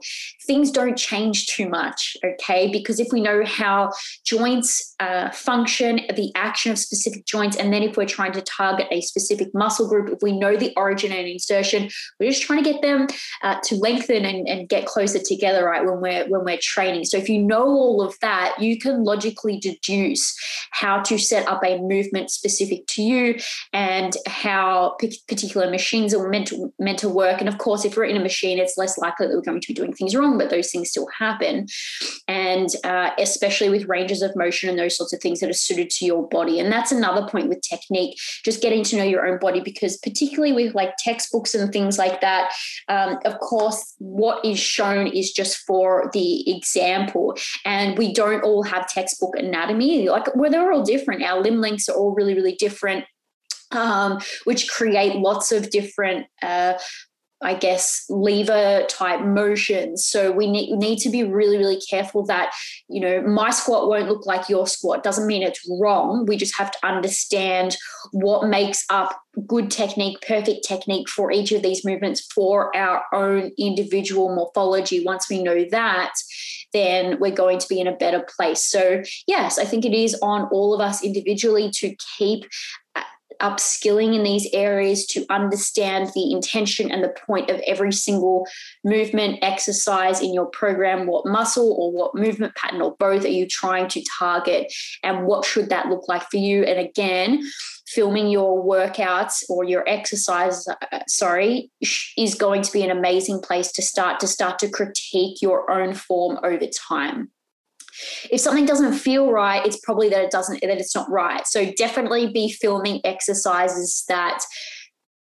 things 0.51 0.73
don't 0.73 0.99
change 0.99 1.47
too 1.47 1.69
much, 1.69 2.17
okay? 2.25 2.69
Because 2.73 2.99
if 2.99 3.13
we 3.13 3.21
know 3.21 3.45
how 3.45 3.93
joints 4.25 4.97
uh, 4.99 5.31
function, 5.31 6.01
the 6.17 6.33
action 6.35 6.73
of 6.73 6.79
specific 6.79 7.25
joints, 7.25 7.57
and 7.57 7.73
then 7.73 7.85
if 7.85 7.97
we're 7.97 8.05
trying 8.05 8.33
to 8.33 8.43
target 8.43 8.89
a 8.91 9.01
specific 9.01 9.47
muscle 9.55 9.89
group, 9.89 10.11
if 10.11 10.19
we 10.23 10.37
know 10.37 10.57
the 10.57 10.73
origin 10.77 11.13
and 11.13 11.29
insertion, 11.29 11.89
we're 12.19 12.31
just 12.31 12.43
trying 12.43 12.65
to 12.65 12.69
get 12.69 12.83
them 12.83 13.07
uh, 13.45 13.61
to 13.63 13.77
lengthen 13.77 14.25
and, 14.25 14.49
and 14.49 14.69
get 14.69 14.87
closer 14.87 15.21
together, 15.25 15.65
right? 15.65 15.85
When 15.85 16.01
we're 16.01 16.27
when 16.27 16.45
we're 16.45 16.59
training. 16.61 17.05
So 17.05 17.17
if 17.17 17.29
you 17.29 17.41
know 17.41 17.63
all 17.63 18.03
of 18.03 18.19
that, 18.21 18.57
you 18.59 18.77
can 18.77 19.05
logically 19.05 19.61
deduce 19.61 20.37
how 20.73 21.01
to 21.03 21.17
set 21.17 21.47
up 21.47 21.63
a 21.65 21.79
movement 21.79 22.29
specific 22.33 22.89
to 22.89 23.03
you 23.03 23.39
and 23.73 24.17
how 24.27 24.97
particular 25.29 25.71
machines 25.71 26.13
are 26.13 26.29
meant 26.29 26.49
to, 26.49 26.73
meant 26.81 26.99
to 26.99 27.09
work. 27.09 27.39
And 27.39 27.49
of 27.49 27.59
course, 27.59 27.85
if 27.85 27.97
we're 27.97 28.05
in 28.05 28.17
a 28.17 28.21
machine, 28.21 28.59
it's 28.59 28.77
less 28.77 28.99
likely 28.99 29.29
that 29.29 29.37
we're 29.37 29.43
going 29.43 29.61
to 29.61 29.69
be 29.69 29.75
doing 29.75 29.93
things 29.93 30.17
wrong, 30.17 30.40
but 30.41 30.49
those 30.49 30.71
things 30.71 30.89
still 30.89 31.07
happen. 31.19 31.67
And 32.27 32.69
uh, 32.83 33.11
especially 33.19 33.69
with 33.69 33.89
ranges 33.89 34.23
of 34.23 34.35
motion 34.35 34.71
and 34.71 34.79
those 34.79 34.97
sorts 34.97 35.13
of 35.13 35.21
things 35.21 35.41
that 35.41 35.51
are 35.51 35.53
suited 35.53 35.91
to 35.91 36.07
your 36.07 36.27
body. 36.29 36.59
And 36.59 36.73
that's 36.73 36.93
another 36.93 37.29
point 37.29 37.51
with 37.51 37.61
technique, 37.61 38.19
just 38.43 38.63
getting 38.63 38.83
to 38.85 38.97
know 38.97 39.05
your 39.05 39.27
own 39.27 39.39
body, 39.39 39.61
because 39.61 39.99
particularly 39.99 40.55
with 40.55 40.75
like 40.75 40.95
textbooks 40.99 41.55
and 41.55 41.71
things 41.71 41.99
like 41.99 42.23
that, 42.23 42.53
um, 42.89 43.19
of 43.27 43.39
course, 43.41 43.95
what 43.99 44.43
is 44.45 44.59
shown 44.59 45.07
is 45.09 45.31
just 45.33 45.59
for 45.67 46.11
the 46.15 46.51
example. 46.51 47.37
And 47.67 47.99
we 47.99 48.15
don't 48.15 48.43
all 48.43 48.63
have 48.63 48.89
textbook 48.89 49.37
anatomy. 49.37 50.09
Like, 50.09 50.35
well, 50.35 50.51
they're 50.51 50.73
all 50.73 50.83
different. 50.83 51.23
Our 51.23 51.43
limb 51.43 51.61
lengths 51.61 51.91
are 51.91 51.97
all 51.97 52.15
really, 52.15 52.35
really 52.35 52.55
different 52.55 53.05
um, 53.73 54.21
which 54.45 54.69
create 54.69 55.17
lots 55.17 55.53
of 55.53 55.71
different 55.71 56.27
uh, 56.43 56.75
I 57.43 57.55
guess, 57.55 58.05
lever 58.09 58.85
type 58.89 59.23
motions. 59.23 60.05
So 60.05 60.31
we 60.31 60.51
need, 60.51 60.77
need 60.77 60.99
to 60.99 61.09
be 61.09 61.25
really, 61.25 61.57
really 61.57 61.81
careful 61.81 62.25
that, 62.27 62.53
you 62.89 63.01
know, 63.01 63.23
my 63.23 63.51
squat 63.51 63.89
won't 63.89 64.09
look 64.09 64.27
like 64.27 64.49
your 64.49 64.67
squat. 64.67 65.03
Doesn't 65.03 65.27
mean 65.27 65.43
it's 65.43 65.67
wrong. 65.81 66.27
We 66.27 66.37
just 66.37 66.57
have 66.59 66.71
to 66.71 66.87
understand 66.87 67.77
what 68.13 68.47
makes 68.47 68.85
up 68.91 69.19
good 69.47 69.71
technique, 69.71 70.19
perfect 70.27 70.65
technique 70.65 71.09
for 71.09 71.33
each 71.33 71.53
of 71.53 71.63
these 71.63 71.85
movements 71.85 72.21
for 72.21 72.75
our 72.77 73.05
own 73.15 73.53
individual 73.59 74.35
morphology. 74.35 75.05
Once 75.05 75.31
we 75.31 75.43
know 75.43 75.65
that, 75.71 76.13
then 76.73 77.19
we're 77.21 77.31
going 77.31 77.59
to 77.59 77.69
be 77.69 77.81
in 77.81 77.87
a 77.87 77.97
better 77.97 78.25
place. 78.37 78.63
So, 78.63 79.03
yes, 79.27 79.59
I 79.59 79.65
think 79.65 79.85
it 79.85 79.95
is 79.95 80.17
on 80.23 80.49
all 80.53 80.75
of 80.75 80.81
us 80.81 81.03
individually 81.03 81.71
to 81.77 81.95
keep 82.19 82.45
uh, 82.95 83.03
upskilling 83.41 84.15
in 84.15 84.23
these 84.23 84.49
areas 84.53 85.07
to 85.07 85.25
understand 85.31 86.11
the 86.15 86.33
intention 86.33 86.91
and 86.91 87.03
the 87.03 87.15
point 87.27 87.51
of 87.51 87.61
every 87.67 87.93
single 87.93 88.47
movement, 88.85 89.39
exercise 89.43 90.21
in 90.21 90.35
your 90.35 90.47
program. 90.47 91.07
What 91.07 91.27
muscle 91.27 91.75
or 91.79 91.93
what 91.93 92.15
movement 92.15 92.55
pattern 92.55 92.83
or 92.83 92.97
both 92.97 93.25
are 93.25 93.29
you 93.29 93.47
trying 93.47 93.89
to 93.89 94.05
target? 94.19 94.73
And 95.03 95.27
what 95.27 95.45
should 95.45 95.71
that 95.71 95.89
look 95.89 96.09
like 96.09 96.23
for 96.31 96.37
you? 96.37 96.65
And 96.65 96.79
again, 96.79 97.43
filming 97.89 98.29
your 98.29 98.65
workouts 98.65 99.43
or 99.49 99.65
your 99.65 99.85
exercise 99.89 100.67
uh, 100.69 101.01
sorry 101.09 101.71
is 102.17 102.35
going 102.35 102.63
to 102.63 102.73
be 102.73 102.83
an 102.83 102.91
amazing 102.91 103.41
place 103.41 103.73
to 103.73 103.83
start 103.83 104.21
to 104.21 104.29
start 104.29 104.59
to 104.61 104.69
critique 104.71 105.43
your 105.43 105.71
own 105.71 105.93
form 105.93 106.39
over 106.45 106.67
time 106.67 107.31
if 108.31 108.41
something 108.41 108.67
doesn't 108.67 108.95
feel 108.95 109.31
right, 109.31 109.65
it's 109.65 109.79
probably 109.81 110.09
that 110.09 110.23
it 110.23 110.31
doesn't, 110.31 110.61
that 110.61 110.71
it's 110.71 110.95
not 110.95 111.11
right. 111.11 111.47
So 111.47 111.73
definitely 111.73 112.33
be 112.33 112.51
filming 112.51 113.01
exercises 113.05 114.05
that 114.09 114.45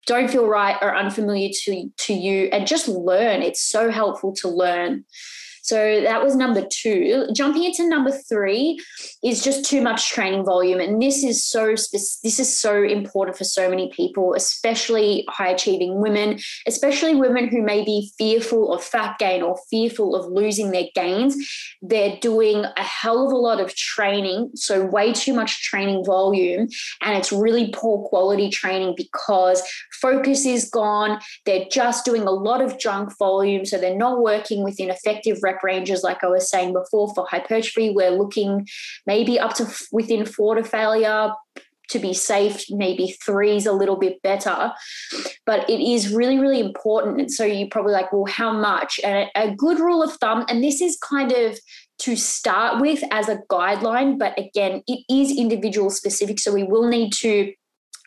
don't 0.05 0.29
feel 0.29 0.47
right 0.47 0.77
or 0.81 0.95
unfamiliar 0.95 1.49
to, 1.63 1.89
to 1.97 2.13
you 2.13 2.45
and 2.51 2.67
just 2.67 2.87
learn. 2.87 3.41
It's 3.41 3.61
so 3.61 3.89
helpful 3.89 4.33
to 4.35 4.49
learn. 4.49 5.05
So 5.63 6.01
that 6.01 6.21
was 6.21 6.35
number 6.35 6.65
two. 6.69 7.27
Jumping 7.33 7.63
into 7.63 7.87
number 7.87 8.11
three 8.11 8.77
is 9.23 9.41
just 9.41 9.63
too 9.63 9.81
much 9.81 10.09
training 10.09 10.43
volume, 10.43 10.81
and 10.81 11.01
this 11.01 11.23
is 11.23 11.43
so 11.43 11.69
this 11.71 12.39
is 12.39 12.57
so 12.57 12.83
important 12.83 13.37
for 13.37 13.45
so 13.45 13.69
many 13.69 13.89
people, 13.95 14.33
especially 14.33 15.25
high 15.29 15.51
achieving 15.51 16.01
women, 16.01 16.39
especially 16.67 17.15
women 17.15 17.47
who 17.47 17.61
may 17.61 17.83
be 17.85 18.11
fearful 18.17 18.73
of 18.73 18.83
fat 18.83 19.17
gain 19.19 19.41
or 19.41 19.57
fearful 19.69 20.15
of 20.15 20.29
losing 20.29 20.71
their 20.71 20.87
gains. 20.93 21.35
They're 21.81 22.17
doing 22.21 22.65
a 22.65 22.83
hell 22.83 23.25
of 23.25 23.31
a 23.31 23.37
lot 23.37 23.61
of 23.61 23.73
training, 23.73 24.51
so 24.55 24.85
way 24.85 25.13
too 25.13 25.33
much 25.33 25.63
training 25.63 26.03
volume, 26.03 26.67
and 27.01 27.17
it's 27.17 27.31
really 27.31 27.71
poor 27.73 28.05
quality 28.09 28.49
training 28.49 28.95
because 28.97 29.63
focus 30.01 30.45
is 30.45 30.69
gone. 30.69 31.21
They're 31.45 31.67
just 31.71 32.03
doing 32.03 32.23
a 32.23 32.31
lot 32.31 32.61
of 32.61 32.77
junk 32.79 33.17
volume, 33.17 33.65
so 33.65 33.77
they're 33.77 33.95
not 33.95 34.21
working 34.21 34.61
within 34.65 34.89
effective 34.89 35.37
ranges, 35.61 36.03
like 36.03 36.23
I 36.23 36.27
was 36.27 36.49
saying 36.49 36.73
before, 36.73 37.13
for 37.13 37.27
hypertrophy, 37.29 37.91
we're 37.91 38.09
looking 38.09 38.67
maybe 39.05 39.39
up 39.39 39.53
to 39.55 39.67
within 39.91 40.25
four 40.25 40.55
to 40.55 40.63
failure. 40.63 41.31
To 41.89 41.99
be 41.99 42.13
safe, 42.13 42.63
maybe 42.69 43.15
three 43.23 43.57
is 43.57 43.65
a 43.67 43.73
little 43.73 43.97
bit 43.97 44.21
better, 44.23 44.71
but 45.45 45.69
it 45.69 45.79
is 45.79 46.11
really, 46.11 46.39
really 46.39 46.61
important. 46.61 47.19
And 47.19 47.31
so 47.31 47.43
you're 47.43 47.67
probably 47.67 47.91
like, 47.91 48.11
well, 48.11 48.25
how 48.25 48.51
much? 48.53 48.99
And 49.03 49.29
a 49.35 49.53
good 49.53 49.79
rule 49.79 50.01
of 50.01 50.13
thumb, 50.13 50.45
and 50.47 50.63
this 50.63 50.81
is 50.81 50.97
kind 50.97 51.31
of 51.33 51.59
to 51.99 52.15
start 52.15 52.81
with 52.81 53.03
as 53.11 53.27
a 53.27 53.39
guideline, 53.51 54.17
but 54.17 54.35
again, 54.39 54.81
it 54.87 55.03
is 55.11 55.37
individual 55.37 55.89
specific. 55.89 56.39
So 56.39 56.53
we 56.53 56.63
will 56.63 56.87
need 56.87 57.11
to 57.15 57.53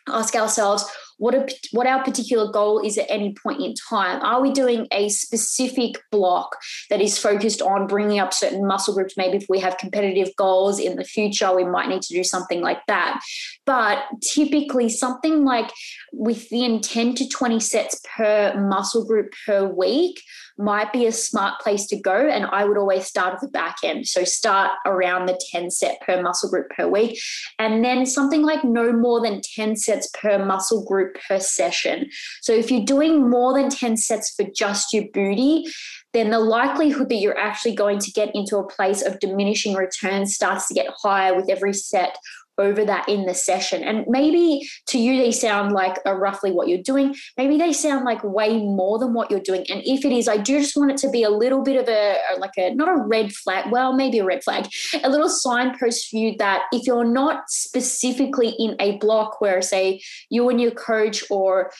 ask 0.09 0.35
ourselves 0.35 0.83
what 1.17 1.33
a, 1.33 1.47
what 1.71 1.87
our 1.87 2.03
particular 2.03 2.51
goal 2.51 2.79
is 2.79 2.97
at 2.97 3.09
any 3.09 3.33
point 3.33 3.61
in 3.61 3.73
time. 3.89 4.21
Are 4.21 4.41
we 4.41 4.51
doing 4.51 4.87
a 4.91 5.09
specific 5.09 6.01
block 6.11 6.55
that 6.89 7.01
is 7.01 7.17
focused 7.17 7.61
on 7.61 7.87
bringing 7.87 8.19
up 8.19 8.33
certain 8.33 8.65
muscle 8.65 8.93
groups? 8.93 9.17
Maybe 9.17 9.37
if 9.37 9.45
we 9.49 9.59
have 9.59 9.77
competitive 9.77 10.29
goals 10.37 10.79
in 10.79 10.95
the 10.95 11.03
future, 11.03 11.55
we 11.55 11.65
might 11.65 11.89
need 11.89 12.01
to 12.03 12.13
do 12.13 12.23
something 12.23 12.61
like 12.61 12.85
that. 12.87 13.19
But 13.65 14.03
typically, 14.21 14.89
something 14.89 15.43
like 15.43 15.71
within 16.13 16.81
10 16.81 17.15
to 17.15 17.27
20 17.27 17.59
sets 17.59 17.99
per 18.15 18.59
muscle 18.59 19.05
group 19.05 19.33
per 19.45 19.67
week 19.67 20.21
might 20.57 20.91
be 20.91 21.05
a 21.05 21.11
smart 21.11 21.59
place 21.61 21.85
to 21.87 21.99
go. 21.99 22.27
And 22.27 22.45
I 22.45 22.65
would 22.65 22.77
always 22.77 23.05
start 23.05 23.35
at 23.35 23.41
the 23.41 23.47
back 23.47 23.77
end. 23.83 24.07
So 24.07 24.23
start 24.23 24.71
around 24.85 25.27
the 25.27 25.39
10 25.51 25.71
set 25.71 26.01
per 26.01 26.21
muscle 26.21 26.49
group 26.49 26.69
per 26.69 26.87
week. 26.87 27.19
And 27.59 27.83
then 27.83 28.05
something 28.05 28.43
like 28.43 28.63
no 28.63 28.91
more 28.91 29.21
than 29.21 29.41
10 29.41 29.75
sets 29.75 30.09
per 30.19 30.43
muscle 30.43 30.83
group 30.85 31.17
per 31.27 31.39
session. 31.39 32.09
So 32.41 32.53
if 32.53 32.71
you're 32.71 32.85
doing 32.85 33.29
more 33.29 33.53
than 33.53 33.69
10 33.69 33.97
sets 33.97 34.33
for 34.33 34.45
just 34.55 34.93
your 34.93 35.05
booty, 35.13 35.65
then 36.13 36.29
the 36.31 36.39
likelihood 36.39 37.09
that 37.09 37.15
you're 37.15 37.37
actually 37.37 37.75
going 37.75 37.99
to 37.99 38.11
get 38.11 38.33
into 38.33 38.57
a 38.57 38.67
place 38.67 39.01
of 39.01 39.19
diminishing 39.19 39.75
returns 39.75 40.33
starts 40.33 40.67
to 40.67 40.73
get 40.73 40.87
higher 41.03 41.35
with 41.35 41.49
every 41.49 41.73
set 41.73 42.17
over 42.57 42.83
that 42.85 43.07
in 43.07 43.25
the 43.25 43.33
session. 43.33 43.83
And 43.83 44.05
maybe 44.07 44.67
to 44.87 44.97
you, 44.97 45.17
they 45.21 45.31
sound 45.31 45.73
like 45.73 45.97
roughly 46.05 46.51
what 46.51 46.67
you're 46.67 46.81
doing. 46.81 47.15
Maybe 47.37 47.57
they 47.57 47.73
sound 47.73 48.05
like 48.05 48.23
way 48.23 48.57
more 48.57 48.97
than 48.99 49.13
what 49.13 49.29
you're 49.29 49.39
doing. 49.39 49.65
And 49.69 49.81
if 49.85 50.05
it 50.05 50.11
is, 50.11 50.27
I 50.27 50.37
do 50.37 50.59
just 50.59 50.75
want 50.75 50.91
it 50.91 50.97
to 50.97 51.09
be 51.09 51.23
a 51.23 51.29
little 51.29 51.63
bit 51.63 51.79
of 51.79 51.87
a, 51.87 52.17
like 52.39 52.57
a, 52.57 52.73
not 52.73 52.89
a 52.89 52.95
red 52.95 53.31
flag, 53.33 53.71
well, 53.71 53.93
maybe 53.93 54.19
a 54.19 54.25
red 54.25 54.43
flag, 54.43 54.67
a 55.03 55.09
little 55.09 55.29
signpost 55.29 56.09
for 56.09 56.17
you 56.17 56.35
that 56.39 56.63
if 56.71 56.87
you're 56.87 57.05
not 57.05 57.49
specifically 57.49 58.55
in 58.57 58.75
a 58.79 58.97
block 58.97 59.39
where, 59.41 59.61
say, 59.61 60.01
you 60.29 60.49
and 60.49 60.59
your 60.59 60.71
coach 60.71 61.23
or 61.29 61.71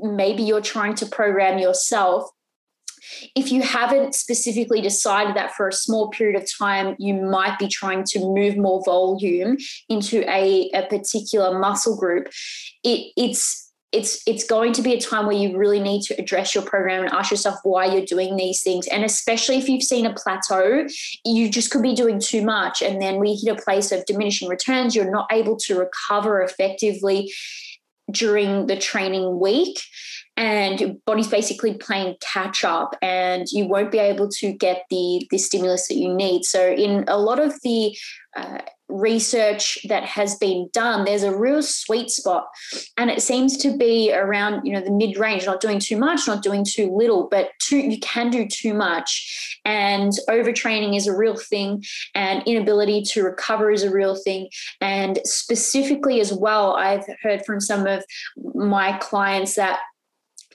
maybe 0.00 0.42
you're 0.42 0.60
trying 0.60 0.94
to 0.94 1.06
program 1.06 1.58
yourself 1.58 2.30
if 3.34 3.52
you 3.52 3.62
haven't 3.62 4.14
specifically 4.14 4.80
decided 4.80 5.36
that 5.36 5.52
for 5.52 5.68
a 5.68 5.72
small 5.72 6.08
period 6.10 6.40
of 6.40 6.48
time, 6.58 6.96
you 6.98 7.14
might 7.14 7.58
be 7.58 7.68
trying 7.68 8.04
to 8.04 8.20
move 8.20 8.56
more 8.56 8.82
volume 8.84 9.56
into 9.88 10.28
a, 10.30 10.70
a 10.74 10.86
particular 10.86 11.58
muscle 11.58 11.96
group, 11.96 12.28
it, 12.84 13.12
it's 13.16 13.68
it's 13.90 14.22
it's 14.26 14.44
going 14.44 14.72
to 14.74 14.82
be 14.82 14.92
a 14.92 15.00
time 15.00 15.26
where 15.26 15.36
you 15.36 15.56
really 15.56 15.80
need 15.80 16.02
to 16.02 16.14
address 16.20 16.54
your 16.54 16.64
program 16.64 17.04
and 17.04 17.12
ask 17.12 17.30
yourself 17.30 17.56
why 17.62 17.86
you're 17.86 18.04
doing 18.04 18.36
these 18.36 18.62
things. 18.62 18.86
And 18.88 19.02
especially 19.02 19.56
if 19.56 19.68
you've 19.68 19.82
seen 19.82 20.04
a 20.04 20.12
plateau 20.12 20.86
you 21.24 21.48
just 21.48 21.70
could 21.70 21.82
be 21.82 21.94
doing 21.94 22.20
too 22.20 22.42
much. 22.42 22.82
And 22.82 23.00
then 23.00 23.18
we 23.18 23.34
hit 23.34 23.58
a 23.58 23.62
place 23.62 23.90
of 23.90 24.04
diminishing 24.04 24.48
returns. 24.48 24.94
You're 24.94 25.10
not 25.10 25.26
able 25.32 25.56
to 25.60 25.78
recover 25.78 26.42
effectively 26.42 27.32
during 28.10 28.66
the 28.66 28.76
training 28.76 29.38
week 29.38 29.80
and 30.38 30.80
your 30.80 30.94
body's 31.04 31.26
basically 31.26 31.74
playing 31.74 32.14
catch 32.20 32.62
up 32.62 32.94
and 33.02 33.48
you 33.50 33.66
won't 33.66 33.90
be 33.90 33.98
able 33.98 34.28
to 34.28 34.52
get 34.52 34.84
the 34.88 35.26
the 35.30 35.36
stimulus 35.36 35.88
that 35.88 35.96
you 35.96 36.14
need. 36.14 36.44
So 36.44 36.70
in 36.70 37.04
a 37.08 37.18
lot 37.18 37.40
of 37.40 37.60
the 37.62 37.98
uh, 38.36 38.58
research 38.88 39.78
that 39.88 40.04
has 40.04 40.36
been 40.36 40.68
done 40.72 41.04
there's 41.04 41.24
a 41.24 41.36
real 41.36 41.60
sweet 41.60 42.08
spot. 42.08 42.46
And 42.96 43.10
it 43.10 43.20
seems 43.20 43.56
to 43.58 43.76
be 43.76 44.14
around 44.14 44.64
you 44.64 44.72
know 44.72 44.80
the 44.80 44.92
mid 44.92 45.18
range 45.18 45.44
not 45.44 45.60
doing 45.60 45.80
too 45.80 45.98
much 45.98 46.28
not 46.28 46.44
doing 46.44 46.64
too 46.64 46.94
little 46.96 47.28
but 47.28 47.50
too 47.60 47.78
you 47.78 47.98
can 47.98 48.30
do 48.30 48.46
too 48.46 48.74
much. 48.74 49.58
And 49.64 50.12
overtraining 50.28 50.96
is 50.96 51.08
a 51.08 51.16
real 51.16 51.36
thing 51.36 51.84
and 52.14 52.44
inability 52.46 53.02
to 53.10 53.24
recover 53.24 53.72
is 53.72 53.82
a 53.82 53.90
real 53.90 54.14
thing. 54.14 54.50
And 54.80 55.18
specifically 55.24 56.20
as 56.20 56.32
well 56.32 56.76
i've 56.76 57.04
heard 57.22 57.44
from 57.44 57.60
some 57.60 57.88
of 57.88 58.04
my 58.54 58.96
clients 58.98 59.56
that 59.56 59.80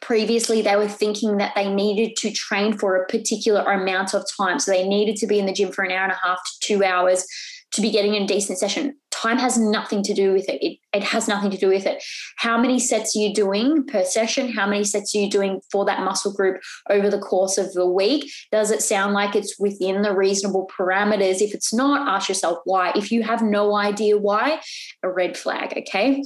previously 0.04 0.62
they 0.62 0.76
were 0.76 0.88
thinking 0.88 1.38
that 1.38 1.54
they 1.56 1.74
needed 1.74 2.16
to 2.18 2.32
train 2.32 2.78
for 2.78 2.96
a 2.96 3.08
particular 3.08 3.62
amount 3.62 4.14
of 4.14 4.26
time. 4.38 4.60
So 4.60 4.72
they 4.72 4.88
needed 4.88 5.16
to 5.18 5.28
be 5.28 5.40
in 5.40 5.46
the 5.46 5.54
gym 5.54 5.72
for 5.72 5.84
an 5.84 5.92
hour 5.92 6.04
and 6.04 6.12
a 6.12 6.20
half 6.22 6.38
to 6.38 6.68
two 6.68 6.84
hours 6.84 7.26
to 7.72 7.82
be 7.82 7.90
getting 7.90 8.14
a 8.16 8.28
decent 8.28 8.60
session. 8.60 8.96
Time 9.10 9.40
has 9.40 9.58
nothing 9.58 10.04
to 10.04 10.14
do 10.14 10.34
with 10.34 10.48
it. 10.50 10.62
it. 10.62 10.78
It 10.92 11.04
has 11.04 11.28
nothing 11.28 11.50
to 11.52 11.58
do 11.58 11.70
with 11.70 11.86
it. 11.86 12.04
How 12.38 12.58
many 12.58 12.78
sets 12.80 13.16
are 13.16 13.20
you 13.20 13.34
doing 13.34 13.86
per 13.88 14.04
session? 14.04 14.52
How 14.52 14.68
many 14.68 14.84
sets 14.84 15.16
are 15.16 15.20
you 15.20 15.30
doing 15.30 15.62
for 15.72 15.86
that 15.86 16.02
muscle 16.02 16.34
group 16.34 16.62
over 16.90 17.10
the 17.10 17.20
course 17.20 17.58
of 17.58 17.74
the 17.74 17.88
week? 17.88 18.30
Does 18.52 18.70
it 18.70 18.84
sound 18.84 19.14
like 19.14 19.36
it's 19.36 19.58
within 19.58 20.02
the 20.02 20.14
reasonable 20.14 20.70
parameters? 20.78 21.42
If 21.42 21.56
it's 21.56 21.74
not, 21.74 22.08
ask 22.08 22.28
yourself 22.28 22.60
why. 22.66 22.92
If 22.96 23.12
you 23.12 23.24
have 23.24 23.42
no 23.42 23.76
idea 23.76 24.18
why, 24.18 24.60
a 25.02 25.10
red 25.10 25.38
flag, 25.38 25.74
okay? 25.78 26.22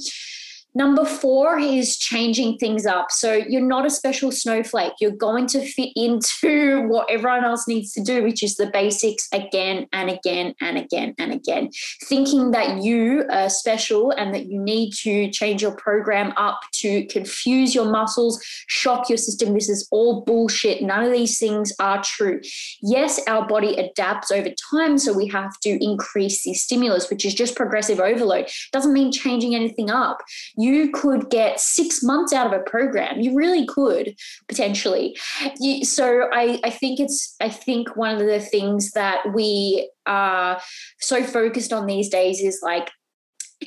Number 0.78 1.04
four 1.04 1.58
is 1.58 1.98
changing 1.98 2.58
things 2.58 2.86
up. 2.86 3.10
So 3.10 3.32
you're 3.32 3.60
not 3.60 3.84
a 3.84 3.90
special 3.90 4.30
snowflake. 4.30 4.92
You're 5.00 5.10
going 5.10 5.48
to 5.48 5.60
fit 5.60 5.90
into 5.96 6.82
what 6.88 7.10
everyone 7.10 7.44
else 7.44 7.66
needs 7.66 7.92
to 7.94 8.00
do, 8.00 8.22
which 8.22 8.44
is 8.44 8.54
the 8.54 8.70
basics 8.70 9.26
again 9.32 9.88
and 9.92 10.08
again 10.08 10.54
and 10.60 10.78
again 10.78 11.16
and 11.18 11.32
again. 11.32 11.70
Thinking 12.04 12.52
that 12.52 12.80
you 12.80 13.24
are 13.28 13.50
special 13.50 14.12
and 14.12 14.32
that 14.32 14.46
you 14.46 14.60
need 14.60 14.92
to 15.02 15.28
change 15.32 15.62
your 15.62 15.74
program 15.74 16.32
up 16.36 16.60
to 16.74 17.04
confuse 17.06 17.74
your 17.74 17.90
muscles, 17.90 18.40
shock 18.68 19.08
your 19.08 19.18
system. 19.18 19.54
This 19.54 19.68
is 19.68 19.88
all 19.90 20.20
bullshit. 20.20 20.80
None 20.80 21.02
of 21.02 21.10
these 21.10 21.40
things 21.40 21.72
are 21.80 22.00
true. 22.04 22.40
Yes, 22.82 23.20
our 23.26 23.48
body 23.48 23.74
adapts 23.74 24.30
over 24.30 24.50
time. 24.70 24.96
So 24.96 25.12
we 25.12 25.26
have 25.26 25.58
to 25.64 25.84
increase 25.84 26.44
the 26.44 26.54
stimulus, 26.54 27.10
which 27.10 27.24
is 27.24 27.34
just 27.34 27.56
progressive 27.56 27.98
overload. 27.98 28.48
Doesn't 28.72 28.92
mean 28.92 29.10
changing 29.10 29.56
anything 29.56 29.90
up 29.90 30.18
you 30.67 30.67
could 30.90 31.30
get 31.30 31.60
six 31.60 32.02
months 32.02 32.32
out 32.32 32.46
of 32.46 32.52
a 32.52 32.62
program. 32.62 33.20
You 33.20 33.34
really 33.34 33.66
could 33.66 34.14
potentially. 34.48 35.16
You, 35.58 35.84
so 35.84 36.28
I, 36.32 36.60
I 36.64 36.70
think 36.70 37.00
it's 37.00 37.34
I 37.40 37.48
think 37.48 37.96
one 37.96 38.14
of 38.14 38.26
the 38.26 38.40
things 38.40 38.92
that 38.92 39.32
we 39.34 39.90
are 40.06 40.60
so 41.00 41.22
focused 41.22 41.72
on 41.72 41.86
these 41.86 42.08
days 42.08 42.40
is 42.40 42.60
like 42.62 42.90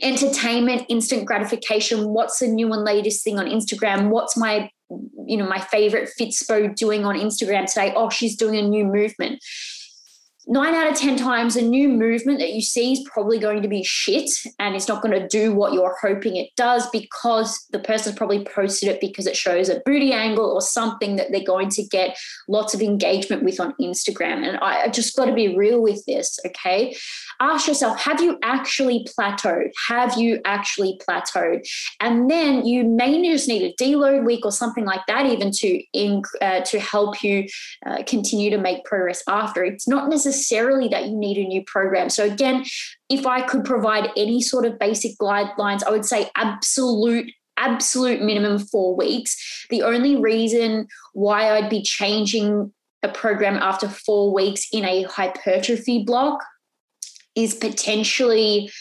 entertainment, 0.01 0.85
instant 0.89 1.25
gratification. 1.25 2.09
What's 2.09 2.39
the 2.39 2.47
new 2.47 2.71
and 2.73 2.83
latest 2.83 3.23
thing 3.23 3.39
on 3.39 3.45
Instagram? 3.47 4.09
What's 4.09 4.37
my 4.37 4.69
you 5.25 5.37
know 5.37 5.47
my 5.47 5.59
favorite 5.59 6.09
Fitspo 6.19 6.75
doing 6.75 7.05
on 7.05 7.15
Instagram 7.15 7.67
today? 7.67 7.93
Oh, 7.95 8.09
she's 8.09 8.35
doing 8.35 8.55
a 8.55 8.61
new 8.61 8.85
movement 8.85 9.41
nine 10.47 10.73
out 10.73 10.91
of 10.91 10.97
10 10.97 11.17
times, 11.17 11.55
a 11.55 11.61
new 11.61 11.87
movement 11.87 12.39
that 12.39 12.53
you 12.53 12.61
see 12.61 12.93
is 12.93 13.07
probably 13.11 13.37
going 13.37 13.61
to 13.61 13.67
be 13.67 13.83
shit 13.83 14.29
and 14.57 14.75
it's 14.75 14.87
not 14.87 15.01
going 15.01 15.17
to 15.17 15.27
do 15.27 15.53
what 15.53 15.73
you're 15.73 15.95
hoping 16.01 16.35
it 16.35 16.49
does 16.55 16.89
because 16.89 17.67
the 17.71 17.79
person's 17.79 18.15
probably 18.15 18.43
posted 18.43 18.89
it 18.89 18.99
because 18.99 19.27
it 19.27 19.37
shows 19.37 19.69
a 19.69 19.81
booty 19.85 20.13
angle 20.13 20.45
or 20.45 20.61
something 20.61 21.15
that 21.15 21.31
they're 21.31 21.43
going 21.43 21.69
to 21.69 21.83
get 21.83 22.17
lots 22.47 22.73
of 22.73 22.81
engagement 22.81 23.43
with 23.43 23.59
on 23.59 23.73
Instagram. 23.79 24.47
And 24.47 24.57
I, 24.57 24.89
just 24.91 25.15
got 25.15 25.25
to 25.25 25.33
be 25.33 25.55
real 25.55 25.81
with 25.81 26.03
this, 26.05 26.37
okay? 26.45 26.95
Ask 27.39 27.67
yourself, 27.67 27.99
have 28.01 28.19
you 28.19 28.37
actually 28.43 29.07
plateaued? 29.17 29.71
Have 29.87 30.17
you 30.17 30.41
actually 30.43 30.99
plateaued? 31.07 31.65
And 31.99 32.29
then 32.29 32.65
you 32.65 32.83
may 32.83 33.21
just 33.31 33.47
need 33.47 33.61
a 33.61 33.73
deload 33.81 34.25
week 34.25 34.45
or 34.45 34.51
something 34.51 34.85
like 34.85 35.05
that, 35.07 35.27
even 35.27 35.51
to, 35.51 35.83
uh, 36.41 36.61
to 36.61 36.79
help 36.79 37.23
you 37.23 37.47
uh, 37.85 38.03
continue 38.05 38.49
to 38.49 38.57
make 38.57 38.83
progress 38.83 39.23
after. 39.29 39.63
It's 39.63 39.87
not 39.87 40.09
necessarily 40.09 40.30
necessarily 40.31 40.87
that 40.87 41.07
you 41.07 41.15
need 41.15 41.37
a 41.37 41.43
new 41.43 41.63
program. 41.63 42.09
So, 42.09 42.23
again, 42.23 42.65
if 43.09 43.25
I 43.25 43.41
could 43.41 43.65
provide 43.65 44.09
any 44.15 44.41
sort 44.41 44.65
of 44.65 44.79
basic 44.79 45.17
guidelines, 45.19 45.83
I 45.85 45.91
would 45.91 46.05
say 46.05 46.29
absolute 46.35 47.31
absolute 47.57 48.21
minimum 48.21 48.57
four 48.57 48.95
weeks. 48.95 49.67
The 49.69 49.83
only 49.83 50.15
reason 50.15 50.87
why 51.13 51.51
I'd 51.51 51.69
be 51.69 51.83
changing 51.83 52.73
a 53.03 53.09
program 53.09 53.57
after 53.57 53.87
four 53.87 54.33
weeks 54.33 54.67
in 54.71 54.85
a 54.85 55.03
hypertrophy 55.03 56.03
block 56.03 56.43
is 57.35 57.53
potentially 57.53 58.71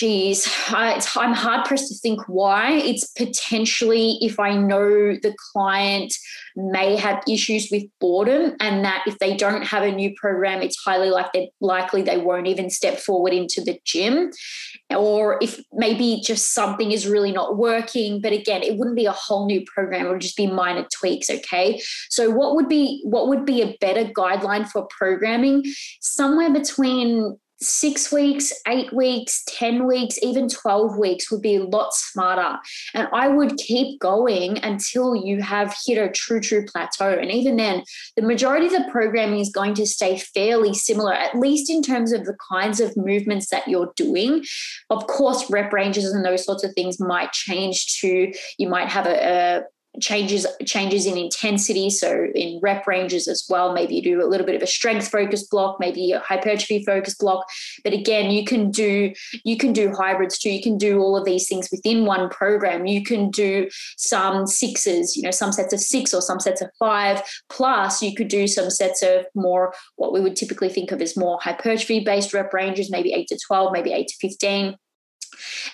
geez, 0.00 0.48
I, 0.68 0.98
am 1.16 1.34
hard 1.34 1.66
pressed 1.66 1.88
to 1.88 1.94
think 1.94 2.22
why. 2.26 2.72
It's 2.72 3.06
potentially 3.12 4.16
if 4.22 4.40
I 4.40 4.56
know 4.56 4.80
the 4.80 5.34
client 5.52 6.14
may 6.56 6.96
have 6.96 7.22
issues 7.28 7.68
with 7.70 7.84
boredom, 8.00 8.56
and 8.60 8.82
that 8.82 9.04
if 9.06 9.18
they 9.18 9.36
don't 9.36 9.62
have 9.62 9.82
a 9.82 9.92
new 9.92 10.14
program, 10.16 10.62
it's 10.62 10.78
highly 10.82 11.10
likely, 11.10 11.52
likely 11.60 12.00
they 12.00 12.16
won't 12.16 12.46
even 12.46 12.70
step 12.70 12.98
forward 12.98 13.34
into 13.34 13.60
the 13.60 13.78
gym. 13.84 14.30
Or 14.88 15.38
if 15.42 15.60
maybe 15.74 16.22
just 16.24 16.54
something 16.54 16.92
is 16.92 17.06
really 17.06 17.30
not 17.30 17.58
working, 17.58 18.22
but 18.22 18.32
again, 18.32 18.62
it 18.62 18.78
wouldn't 18.78 18.96
be 18.96 19.04
a 19.04 19.12
whole 19.12 19.46
new 19.46 19.62
program; 19.66 20.06
it 20.06 20.10
would 20.10 20.22
just 20.22 20.36
be 20.36 20.46
minor 20.46 20.86
tweaks. 20.98 21.28
Okay, 21.28 21.78
so 22.08 22.30
what 22.30 22.56
would 22.56 22.70
be 22.70 23.02
what 23.04 23.28
would 23.28 23.44
be 23.44 23.60
a 23.60 23.76
better 23.82 24.04
guideline 24.04 24.66
for 24.66 24.86
programming? 24.86 25.62
Somewhere 26.00 26.50
between 26.50 27.38
six 27.62 28.10
weeks, 28.10 28.52
eight 28.66 28.92
weeks, 28.92 29.42
10 29.48 29.86
weeks, 29.86 30.18
even 30.22 30.48
12 30.48 30.96
weeks 30.98 31.30
would 31.30 31.42
be 31.42 31.56
a 31.56 31.64
lot 31.64 31.92
smarter. 31.92 32.58
And 32.94 33.08
I 33.12 33.28
would 33.28 33.56
keep 33.58 34.00
going 34.00 34.58
until 34.64 35.14
you 35.14 35.42
have 35.42 35.76
hit 35.84 35.98
a 35.98 36.10
true, 36.10 36.40
true 36.40 36.64
plateau. 36.64 37.10
And 37.10 37.30
even 37.30 37.56
then, 37.56 37.82
the 38.16 38.22
majority 38.22 38.66
of 38.66 38.72
the 38.72 38.88
programming 38.90 39.40
is 39.40 39.50
going 39.50 39.74
to 39.74 39.86
stay 39.86 40.18
fairly 40.18 40.72
similar, 40.74 41.12
at 41.12 41.34
least 41.34 41.70
in 41.70 41.82
terms 41.82 42.12
of 42.12 42.24
the 42.24 42.36
kinds 42.50 42.80
of 42.80 42.96
movements 42.96 43.50
that 43.50 43.68
you're 43.68 43.92
doing. 43.96 44.44
Of 44.88 45.06
course, 45.06 45.50
rep 45.50 45.72
ranges 45.72 46.12
and 46.12 46.24
those 46.24 46.44
sorts 46.44 46.64
of 46.64 46.72
things 46.74 46.98
might 46.98 47.32
change 47.32 47.98
to, 48.00 48.32
you 48.58 48.68
might 48.68 48.88
have 48.88 49.06
a, 49.06 49.60
a 49.60 49.62
changes 50.00 50.46
changes 50.64 51.06
in 51.06 51.16
intensity. 51.16 51.90
So 51.90 52.26
in 52.34 52.60
rep 52.62 52.86
ranges 52.86 53.26
as 53.26 53.44
well 53.48 53.72
maybe 53.72 53.96
you 53.96 54.02
do 54.02 54.24
a 54.24 54.28
little 54.28 54.46
bit 54.46 54.54
of 54.54 54.62
a 54.62 54.66
strength 54.66 55.08
focus 55.08 55.46
block 55.46 55.78
maybe 55.80 56.12
a 56.12 56.20
hypertrophy 56.20 56.84
focus 56.84 57.14
block. 57.14 57.46
But 57.82 57.92
again 57.92 58.30
you 58.30 58.44
can 58.44 58.70
do 58.70 59.12
you 59.44 59.56
can 59.56 59.72
do 59.72 59.92
hybrids 59.92 60.38
too. 60.38 60.50
You 60.50 60.62
can 60.62 60.78
do 60.78 61.00
all 61.00 61.16
of 61.16 61.24
these 61.24 61.48
things 61.48 61.68
within 61.70 62.04
one 62.04 62.28
program. 62.28 62.86
You 62.86 63.02
can 63.02 63.30
do 63.30 63.68
some 63.96 64.46
sixes 64.46 65.16
you 65.16 65.22
know 65.22 65.30
some 65.30 65.52
sets 65.52 65.72
of 65.72 65.80
six 65.80 66.14
or 66.14 66.22
some 66.22 66.40
sets 66.40 66.60
of 66.60 66.70
five. 66.78 67.22
Plus 67.48 68.02
you 68.02 68.14
could 68.14 68.28
do 68.28 68.46
some 68.46 68.70
sets 68.70 69.02
of 69.02 69.26
more 69.34 69.74
what 69.96 70.12
we 70.12 70.20
would 70.20 70.36
typically 70.36 70.68
think 70.68 70.92
of 70.92 71.02
as 71.02 71.16
more 71.16 71.38
hypertrophy 71.42 72.00
based 72.00 72.32
rep 72.32 72.52
ranges 72.52 72.90
maybe 72.90 73.12
8 73.12 73.26
to 73.28 73.38
12 73.46 73.72
maybe 73.72 73.92
8 73.92 74.06
to 74.06 74.14
15 74.20 74.76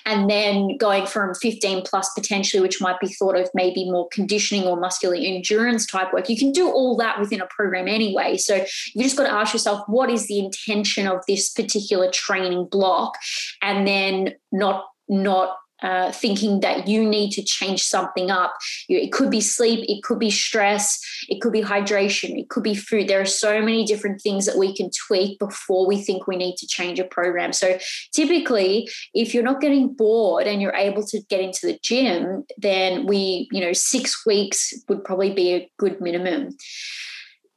and 0.04 0.28
then 0.30 0.76
going 0.76 1.06
from 1.06 1.34
15 1.34 1.82
plus 1.82 2.10
potentially, 2.14 2.60
which 2.60 2.80
might 2.80 3.00
be 3.00 3.08
thought 3.08 3.36
of 3.36 3.48
maybe 3.54 3.90
more 3.90 4.08
conditioning 4.12 4.64
or 4.64 4.78
muscular 4.78 5.16
endurance 5.16 5.86
type 5.86 6.12
work. 6.12 6.28
You 6.28 6.38
can 6.38 6.52
do 6.52 6.68
all 6.68 6.96
that 6.96 7.18
within 7.20 7.40
a 7.40 7.46
program 7.46 7.88
anyway. 7.88 8.36
So 8.36 8.64
you 8.94 9.02
just 9.02 9.16
got 9.16 9.24
to 9.24 9.32
ask 9.32 9.52
yourself, 9.52 9.82
what 9.86 10.10
is 10.10 10.26
the 10.26 10.38
intention 10.38 11.06
of 11.06 11.24
this 11.26 11.50
particular 11.50 12.10
training 12.10 12.68
block? 12.70 13.16
And 13.62 13.86
then 13.86 14.34
not 14.52 14.84
not 15.08 15.56
uh, 15.82 16.10
thinking 16.12 16.60
that 16.60 16.88
you 16.88 17.04
need 17.04 17.30
to 17.32 17.42
change 17.42 17.82
something 17.82 18.30
up. 18.30 18.54
It 18.88 19.12
could 19.12 19.30
be 19.30 19.40
sleep, 19.40 19.84
it 19.88 20.02
could 20.02 20.18
be 20.18 20.30
stress, 20.30 20.98
it 21.28 21.40
could 21.40 21.52
be 21.52 21.62
hydration, 21.62 22.38
it 22.38 22.48
could 22.48 22.62
be 22.62 22.74
food. 22.74 23.08
There 23.08 23.20
are 23.20 23.26
so 23.26 23.60
many 23.60 23.84
different 23.84 24.20
things 24.22 24.46
that 24.46 24.58
we 24.58 24.74
can 24.74 24.90
tweak 25.06 25.38
before 25.38 25.86
we 25.86 25.98
think 25.98 26.26
we 26.26 26.36
need 26.36 26.56
to 26.56 26.66
change 26.66 26.98
a 26.98 27.04
program. 27.04 27.52
So 27.52 27.78
typically, 28.12 28.88
if 29.14 29.34
you're 29.34 29.42
not 29.42 29.60
getting 29.60 29.92
bored 29.92 30.46
and 30.46 30.62
you're 30.62 30.74
able 30.74 31.04
to 31.06 31.20
get 31.28 31.40
into 31.40 31.66
the 31.66 31.78
gym, 31.82 32.44
then 32.56 33.06
we, 33.06 33.48
you 33.52 33.60
know, 33.60 33.72
six 33.72 34.24
weeks 34.24 34.72
would 34.88 35.04
probably 35.04 35.32
be 35.32 35.52
a 35.52 35.70
good 35.78 36.00
minimum. 36.00 36.56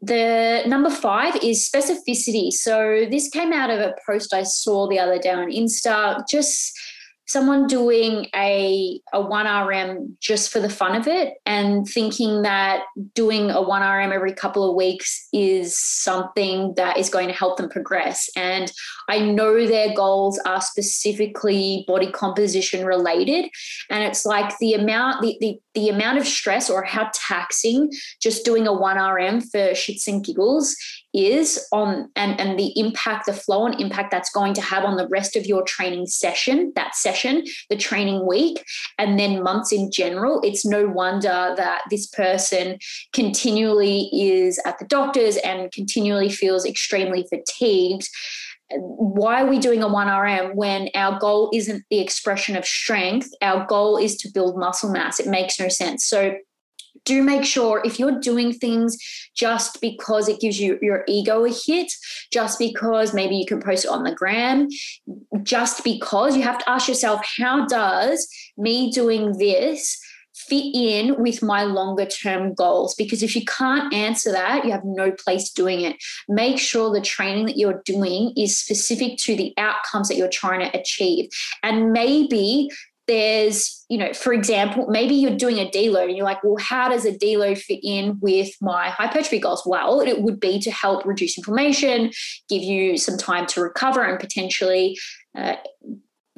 The 0.01 0.63
number 0.65 0.89
five 0.89 1.35
is 1.43 1.69
specificity. 1.69 2.51
So 2.51 3.05
this 3.09 3.29
came 3.29 3.51
out 3.51 3.69
of 3.69 3.79
a 3.79 3.95
post 4.05 4.33
I 4.33 4.43
saw 4.43 4.87
the 4.87 4.97
other 4.99 5.19
day 5.19 5.31
on 5.31 5.49
Insta. 5.49 6.23
Just 6.29 6.71
someone 7.29 7.67
doing 7.67 8.25
a, 8.35 8.99
a 9.13 9.23
1RM 9.23 10.19
just 10.19 10.51
for 10.51 10.59
the 10.59 10.69
fun 10.69 10.95
of 10.95 11.07
it 11.07 11.35
and 11.45 11.87
thinking 11.87 12.41
that 12.41 12.81
doing 13.13 13.51
a 13.51 13.61
1RM 13.61 14.11
every 14.11 14.33
couple 14.33 14.67
of 14.67 14.75
weeks 14.75 15.27
is 15.31 15.77
something 15.77 16.73
that 16.75 16.97
is 16.97 17.07
going 17.07 17.27
to 17.27 17.33
help 17.33 17.57
them 17.57 17.69
progress. 17.69 18.31
And 18.35 18.71
I 19.09 19.19
know 19.19 19.67
their 19.67 19.93
goals 19.93 20.39
are 20.39 20.59
specifically 20.59 21.85
body 21.87 22.11
composition 22.11 22.83
related. 22.83 23.45
And 23.91 24.03
it's 24.03 24.25
like 24.25 24.57
the 24.57 24.73
amount, 24.73 25.21
the, 25.21 25.37
the, 25.39 25.59
the 25.75 25.89
amount 25.89 26.17
of 26.17 26.27
stress 26.27 26.69
or 26.69 26.83
how 26.83 27.09
taxing 27.13 27.91
just 28.21 28.43
doing 28.43 28.67
a 28.67 28.71
1RM 28.71 29.41
for 29.51 29.73
shits 29.73 30.07
and 30.07 30.25
giggles 30.25 30.75
is 31.13 31.65
on 31.71 32.09
and 32.15 32.39
and 32.39 32.59
the 32.59 32.71
impact 32.79 33.25
the 33.25 33.33
flow 33.33 33.65
and 33.65 33.79
impact 33.79 34.11
that's 34.11 34.31
going 34.31 34.53
to 34.53 34.61
have 34.61 34.83
on 34.83 34.95
the 34.95 35.07
rest 35.07 35.35
of 35.35 35.45
your 35.45 35.63
training 35.63 36.05
session 36.05 36.71
that 36.75 36.95
session 36.95 37.43
the 37.69 37.75
training 37.75 38.27
week 38.27 38.63
and 38.97 39.19
then 39.19 39.41
months 39.43 39.71
in 39.71 39.91
general. 39.91 40.39
It's 40.43 40.65
no 40.65 40.87
wonder 40.87 41.53
that 41.57 41.81
this 41.89 42.07
person 42.07 42.77
continually 43.13 44.09
is 44.13 44.59
at 44.65 44.77
the 44.79 44.85
doctors 44.85 45.37
and 45.37 45.71
continually 45.71 46.29
feels 46.29 46.65
extremely 46.65 47.25
fatigued 47.29 48.07
why 48.71 49.41
are 49.41 49.47
we 49.47 49.59
doing 49.59 49.81
a 49.81 49.87
1RM 49.87 50.55
when 50.55 50.89
our 50.95 51.19
goal 51.19 51.49
isn't 51.53 51.83
the 51.89 51.99
expression 51.99 52.55
of 52.55 52.65
strength? 52.65 53.29
Our 53.41 53.65
goal 53.65 53.97
is 53.97 54.15
to 54.17 54.29
build 54.31 54.57
muscle 54.57 54.91
mass. 54.91 55.19
It 55.19 55.27
makes 55.27 55.59
no 55.59 55.69
sense. 55.69 56.05
So 56.05 56.35
do 57.05 57.23
make 57.23 57.45
sure 57.45 57.81
if 57.85 57.99
you're 57.99 58.19
doing 58.19 58.53
things 58.53 58.97
just 59.35 59.79
because 59.81 60.27
it 60.27 60.39
gives 60.39 60.59
you 60.59 60.77
your 60.81 61.03
ego 61.07 61.45
a 61.45 61.49
hit, 61.49 61.91
just 62.31 62.59
because 62.59 63.13
maybe 63.13 63.35
you 63.35 63.45
can 63.45 63.61
post 63.61 63.85
it 63.85 63.91
on 63.91 64.03
the 64.03 64.11
gram, 64.11 64.67
just 65.43 65.83
because 65.83 66.35
you 66.35 66.43
have 66.43 66.59
to 66.59 66.69
ask 66.69 66.87
yourself, 66.87 67.21
how 67.37 67.65
does 67.65 68.27
me 68.57 68.91
doing 68.91 69.37
this 69.37 69.99
fit 70.49 70.65
in 70.73 71.21
with 71.21 71.41
my 71.41 71.63
longer 71.63 72.05
term 72.05 72.53
goals? 72.53 72.95
Because 72.95 73.23
if 73.23 73.35
you 73.35 73.45
can't 73.45 73.93
answer 73.93 74.31
that, 74.31 74.65
you 74.65 74.71
have 74.71 74.83
no 74.83 75.11
place 75.11 75.51
doing 75.51 75.81
it. 75.81 75.95
Make 76.27 76.59
sure 76.59 76.91
the 76.91 77.01
training 77.01 77.45
that 77.45 77.57
you're 77.57 77.81
doing 77.85 78.33
is 78.35 78.57
specific 78.57 79.17
to 79.19 79.35
the 79.35 79.53
outcomes 79.57 80.07
that 80.07 80.17
you're 80.17 80.27
trying 80.27 80.59
to 80.59 80.79
achieve. 80.79 81.29
And 81.63 81.91
maybe 81.91 82.69
there's, 83.09 83.85
you 83.89 83.97
know, 83.97 84.13
for 84.13 84.33
example, 84.33 84.85
maybe 84.87 85.15
you're 85.15 85.35
doing 85.35 85.57
a 85.57 85.67
deload 85.69 86.09
and 86.09 86.15
you're 86.15 86.25
like, 86.25 86.43
well, 86.43 86.57
how 86.59 86.89
does 86.89 87.05
a 87.05 87.11
deload 87.11 87.57
fit 87.57 87.79
in 87.83 88.19
with 88.19 88.49
my 88.61 88.89
hypertrophy 88.89 89.39
goals? 89.39 89.63
Well, 89.65 89.99
it 89.99 90.21
would 90.21 90.39
be 90.39 90.59
to 90.59 90.69
help 90.69 91.05
reduce 91.05 91.35
inflammation, 91.35 92.11
give 92.49 92.61
you 92.61 92.97
some 92.97 93.17
time 93.17 93.47
to 93.47 93.61
recover, 93.61 94.03
and 94.03 94.19
potentially 94.19 94.95
uh, 95.35 95.55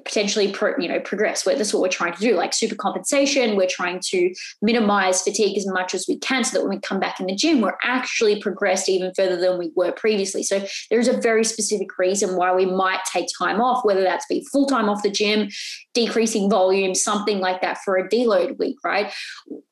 potentially 0.05 0.51
pro, 0.51 0.73
you 0.77 0.87
know 0.87 0.99
progress. 0.99 1.45
Where 1.45 1.55
that's 1.55 1.73
what 1.73 1.81
we're 1.81 1.89
trying 1.89 2.13
to 2.13 2.19
do 2.19 2.35
like 2.35 2.53
super 2.53 2.75
compensation 2.75 3.55
we're 3.55 3.67
trying 3.67 3.99
to 4.07 4.33
minimize 4.61 5.21
fatigue 5.21 5.57
as 5.57 5.67
much 5.67 5.93
as 5.93 6.05
we 6.07 6.17
can 6.19 6.43
so 6.43 6.57
that 6.57 6.63
when 6.63 6.75
we 6.75 6.81
come 6.81 6.99
back 6.99 7.19
in 7.19 7.27
the 7.27 7.35
gym 7.35 7.61
we're 7.61 7.77
actually 7.83 8.41
progressed 8.41 8.89
even 8.89 9.13
further 9.15 9.37
than 9.37 9.57
we 9.57 9.71
were 9.75 9.91
previously. 9.91 10.43
So 10.43 10.63
there's 10.89 11.07
a 11.07 11.19
very 11.19 11.43
specific 11.43 11.97
reason 11.97 12.35
why 12.35 12.53
we 12.53 12.65
might 12.65 13.01
take 13.11 13.27
time 13.37 13.61
off 13.61 13.85
whether 13.85 14.01
that's 14.01 14.25
be 14.27 14.45
full 14.51 14.65
time 14.65 14.89
off 14.89 15.03
the 15.03 15.11
gym 15.11 15.49
decreasing 15.93 16.49
volume 16.49 16.95
something 16.95 17.39
like 17.39 17.61
that 17.61 17.77
for 17.83 17.97
a 17.97 18.07
deload 18.07 18.57
week 18.57 18.77
right? 18.83 19.13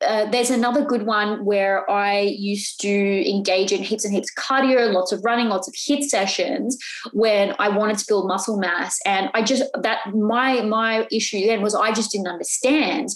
Uh, 0.06 0.30
there's 0.32 0.50
another 0.50 0.84
good 0.84 1.06
one 1.06 1.44
where 1.46 1.90
i 1.90 2.20
used 2.20 2.80
to 2.82 3.30
engage 3.30 3.72
in 3.72 3.84
heaps 3.84 4.06
and 4.06 4.14
heaps 4.14 4.32
of 4.36 4.44
cardio 4.44 4.92
lots 4.92 5.12
of 5.12 5.24
running 5.24 5.48
lots 5.48 5.68
of 5.68 5.74
HIIT 5.74 6.04
sessions 6.04 6.78
when 7.14 7.56
i 7.60 7.70
wanted 7.70 7.98
to 7.98 8.06
build 8.08 8.28
muscle 8.28 8.58
mass. 8.58 9.00
And 9.06 9.30
i 9.34 9.42
just 9.42 9.64
that 9.82 10.00
my 10.22 10.62
my 10.62 11.08
issue 11.12 11.46
then 11.46 11.62
was 11.62 11.76
I 11.76 11.92
just 11.92 12.12
didn't 12.12 12.28
understand. 12.28 13.10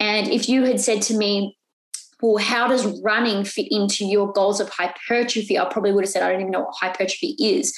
And 0.00 0.28
if 0.28 0.48
you 0.48 0.64
had 0.64 0.80
said 0.80 1.02
to 1.02 1.16
me, 1.16 1.56
well, 2.22 2.42
how 2.42 2.66
does 2.68 3.00
running 3.02 3.44
fit 3.44 3.68
into 3.70 4.04
your 4.04 4.32
goals 4.32 4.60
of 4.60 4.68
hypertrophy? 4.70 5.58
I 5.58 5.66
probably 5.66 5.92
would 5.92 6.04
have 6.04 6.10
said, 6.10 6.22
I 6.22 6.30
don't 6.32 6.40
even 6.40 6.52
know 6.52 6.62
what 6.62 6.74
hypertrophy 6.80 7.36
is. 7.38 7.74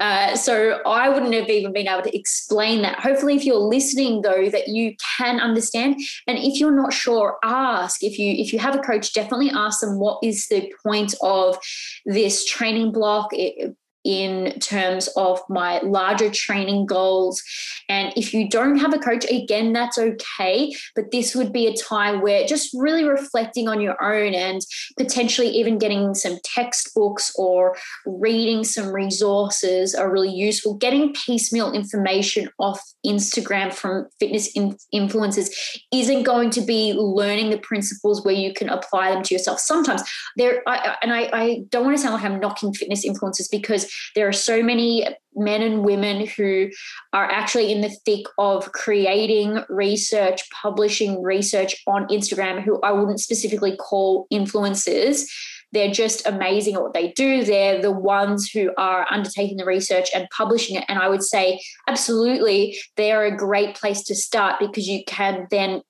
Uh, 0.00 0.34
so 0.34 0.80
I 0.86 1.10
wouldn't 1.10 1.34
have 1.34 1.50
even 1.50 1.74
been 1.74 1.86
able 1.86 2.02
to 2.02 2.16
explain 2.16 2.80
that. 2.82 2.98
Hopefully, 3.00 3.36
if 3.36 3.44
you're 3.44 3.56
listening 3.56 4.22
though, 4.22 4.48
that 4.48 4.68
you 4.68 4.94
can 5.18 5.38
understand. 5.40 5.96
And 6.26 6.38
if 6.38 6.58
you're 6.58 6.74
not 6.74 6.94
sure, 6.94 7.36
ask. 7.44 8.02
If 8.02 8.18
you 8.18 8.32
if 8.32 8.50
you 8.50 8.58
have 8.58 8.74
a 8.74 8.78
coach, 8.78 9.12
definitely 9.12 9.50
ask 9.50 9.80
them 9.80 9.98
what 9.98 10.18
is 10.22 10.46
the 10.48 10.72
point 10.86 11.14
of 11.20 11.58
this 12.06 12.46
training 12.46 12.92
block. 12.92 13.28
It, 13.32 13.76
in 14.04 14.58
terms 14.60 15.08
of 15.16 15.40
my 15.48 15.80
larger 15.80 16.30
training 16.30 16.86
goals. 16.86 17.42
And 17.88 18.12
if 18.16 18.32
you 18.32 18.48
don't 18.48 18.78
have 18.78 18.94
a 18.94 18.98
coach, 18.98 19.24
again, 19.30 19.72
that's 19.72 19.98
okay. 19.98 20.72
But 20.94 21.10
this 21.10 21.34
would 21.34 21.52
be 21.52 21.66
a 21.66 21.76
time 21.76 22.20
where 22.20 22.46
just 22.46 22.70
really 22.74 23.04
reflecting 23.04 23.68
on 23.68 23.80
your 23.80 24.02
own 24.02 24.34
and 24.34 24.60
potentially 24.96 25.48
even 25.48 25.78
getting 25.78 26.14
some 26.14 26.38
textbooks 26.44 27.32
or 27.36 27.76
reading 28.06 28.64
some 28.64 28.88
resources 28.88 29.94
are 29.94 30.10
really 30.10 30.32
useful. 30.32 30.74
Getting 30.74 31.12
piecemeal 31.12 31.72
information 31.72 32.48
off 32.58 32.80
Instagram 33.04 33.72
from 33.72 34.06
fitness 34.18 34.54
influencers 34.94 35.50
isn't 35.92 36.22
going 36.22 36.50
to 36.50 36.60
be 36.60 36.92
learning 36.92 37.50
the 37.50 37.58
principles 37.58 38.24
where 38.24 38.34
you 38.34 38.52
can 38.54 38.68
apply 38.68 39.12
them 39.12 39.22
to 39.24 39.34
yourself. 39.34 39.58
Sometimes 39.58 40.02
there, 40.36 40.62
I, 40.66 40.96
and 41.02 41.12
I, 41.12 41.30
I 41.32 41.62
don't 41.70 41.84
want 41.84 41.96
to 41.96 42.02
sound 42.02 42.14
like 42.14 42.24
I'm 42.24 42.40
knocking 42.40 42.72
fitness 42.72 43.06
influencers 43.06 43.50
because 43.50 43.89
there 44.14 44.28
are 44.28 44.32
so 44.32 44.62
many 44.62 45.06
men 45.34 45.62
and 45.62 45.84
women 45.84 46.26
who 46.26 46.68
are 47.12 47.24
actually 47.24 47.72
in 47.72 47.80
the 47.80 47.90
thick 48.04 48.26
of 48.38 48.72
creating 48.72 49.62
research, 49.68 50.42
publishing 50.50 51.22
research 51.22 51.76
on 51.86 52.06
Instagram, 52.08 52.62
who 52.62 52.80
I 52.82 52.92
wouldn't 52.92 53.20
specifically 53.20 53.76
call 53.76 54.26
influencers. 54.32 55.24
They're 55.72 55.92
just 55.92 56.26
amazing 56.26 56.74
at 56.74 56.82
what 56.82 56.94
they 56.94 57.12
do. 57.12 57.44
They're 57.44 57.80
the 57.80 57.92
ones 57.92 58.50
who 58.50 58.72
are 58.76 59.06
undertaking 59.08 59.56
the 59.56 59.64
research 59.64 60.08
and 60.12 60.28
publishing 60.36 60.76
it. 60.76 60.84
And 60.88 60.98
I 60.98 61.08
would 61.08 61.22
say, 61.22 61.60
absolutely, 61.86 62.76
they're 62.96 63.24
a 63.24 63.36
great 63.36 63.76
place 63.76 64.02
to 64.04 64.16
start 64.16 64.56
because 64.58 64.88
you 64.88 65.04
can 65.04 65.46
then 65.50 65.82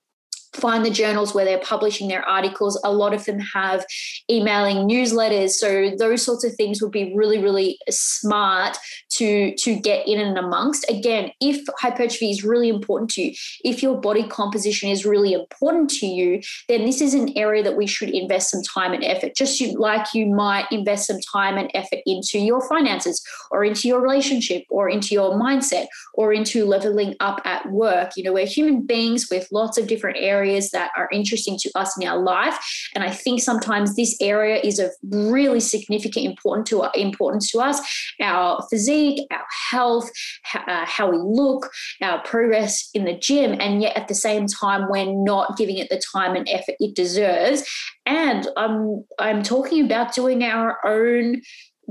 find 0.53 0.85
the 0.85 0.91
journals 0.91 1.35
where 1.35 1.45
they're 1.45 1.59
publishing 1.59 2.09
their 2.09 2.29
articles. 2.29 2.81
A 2.85 2.93
lot 2.93 3.15
of 3.15 3.25
them 3.25 3.39
have 3.39 3.85
emailing 4.31 4.89
newsletters. 4.89 5.51
So 5.51 5.93
those 5.97 6.23
sorts 6.23 6.45
of 6.45 6.55
things 6.55 6.83
would 6.83 6.91
be 6.91 7.13
really, 7.15 7.39
really 7.39 7.79
smart 7.89 8.77
to, 9.11 9.55
to 9.57 9.77
get 9.77 10.07
in 10.09 10.21
and 10.21 10.37
amongst. 10.37 10.89
Again, 10.91 11.31
if 11.41 11.65
hypertrophy 11.79 12.31
is 12.31 12.45
really 12.45 12.69
important 12.69 13.11
to 13.13 13.23
you, 13.23 13.35
if 13.65 13.83
your 13.83 14.01
body 14.01 14.27
composition 14.27 14.91
is 14.91 15.07
really 15.07 15.33
important 15.33 15.91
to 15.91 16.07
you, 16.07 16.41
then 16.69 16.85
this 16.85 17.01
is 17.01 17.15
an 17.15 17.37
area 17.37 17.63
that 17.63 17.77
we 17.77 17.87
should 17.87 18.11
invest 18.11 18.51
some 18.51 18.63
time 18.63 18.93
and 18.93 19.05
effort, 19.05 19.37
just 19.37 19.61
like 19.77 20.15
you 20.15 20.27
might 20.27 20.67
invest 20.73 21.07
some 21.07 21.21
time 21.33 21.57
and 21.59 21.71
effort 21.75 22.01
into 22.07 22.39
your 22.39 22.67
finances 22.69 23.23
or 23.51 23.65
into 23.65 23.87
your 23.87 24.01
relationship 24.01 24.65
or 24.69 24.89
into 24.89 25.15
your 25.15 25.33
mindset 25.41 25.87
or 26.15 26.33
into 26.33 26.65
leveling 26.65 27.15
up 27.21 27.41
at 27.45 27.71
work. 27.71 28.11
You 28.17 28.25
know, 28.25 28.33
we're 28.33 28.47
human 28.47 28.85
beings 28.85 29.29
with 29.31 29.49
lots 29.53 29.79
of 29.79 29.87
different 29.87 30.17
areas 30.19 30.40
areas 30.41 30.71
that 30.71 30.91
are 30.97 31.09
interesting 31.13 31.57
to 31.59 31.71
us 31.75 31.97
in 31.99 32.07
our 32.09 32.21
life. 32.23 32.57
And 32.95 33.05
I 33.05 33.11
think 33.11 33.41
sometimes 33.41 33.95
this 33.95 34.17
area 34.21 34.61
is 34.63 34.79
of 34.79 34.91
really 35.11 35.61
significant 35.61 36.25
important 36.27 36.67
to 36.69 36.89
importance 36.95 37.51
to 37.53 37.59
us. 37.61 37.79
Our 38.21 38.67
physique, 38.71 39.27
our 39.31 39.47
health, 39.71 40.09
uh, 40.55 40.87
how 40.87 41.11
we 41.11 41.19
look, 41.19 41.71
our 42.03 42.23
progress 42.23 42.89
in 42.95 43.05
the 43.05 43.19
gym, 43.19 43.51
and 43.61 43.83
yet 43.83 43.97
at 43.97 44.09
the 44.09 44.15
same 44.15 44.47
time, 44.47 44.89
we're 44.91 45.13
not 45.13 45.57
giving 45.57 45.79
it 45.79 45.89
the 45.91 46.03
time 46.15 46.37
and 46.37 46.49
effort 46.49 46.77
it 46.81 46.95
deserves. 46.95 47.61
And 48.07 48.49
I'm 48.57 49.05
I'm 49.19 49.43
talking 49.43 49.85
about 49.85 50.15
doing 50.15 50.43
our 50.43 50.79
own 50.85 51.43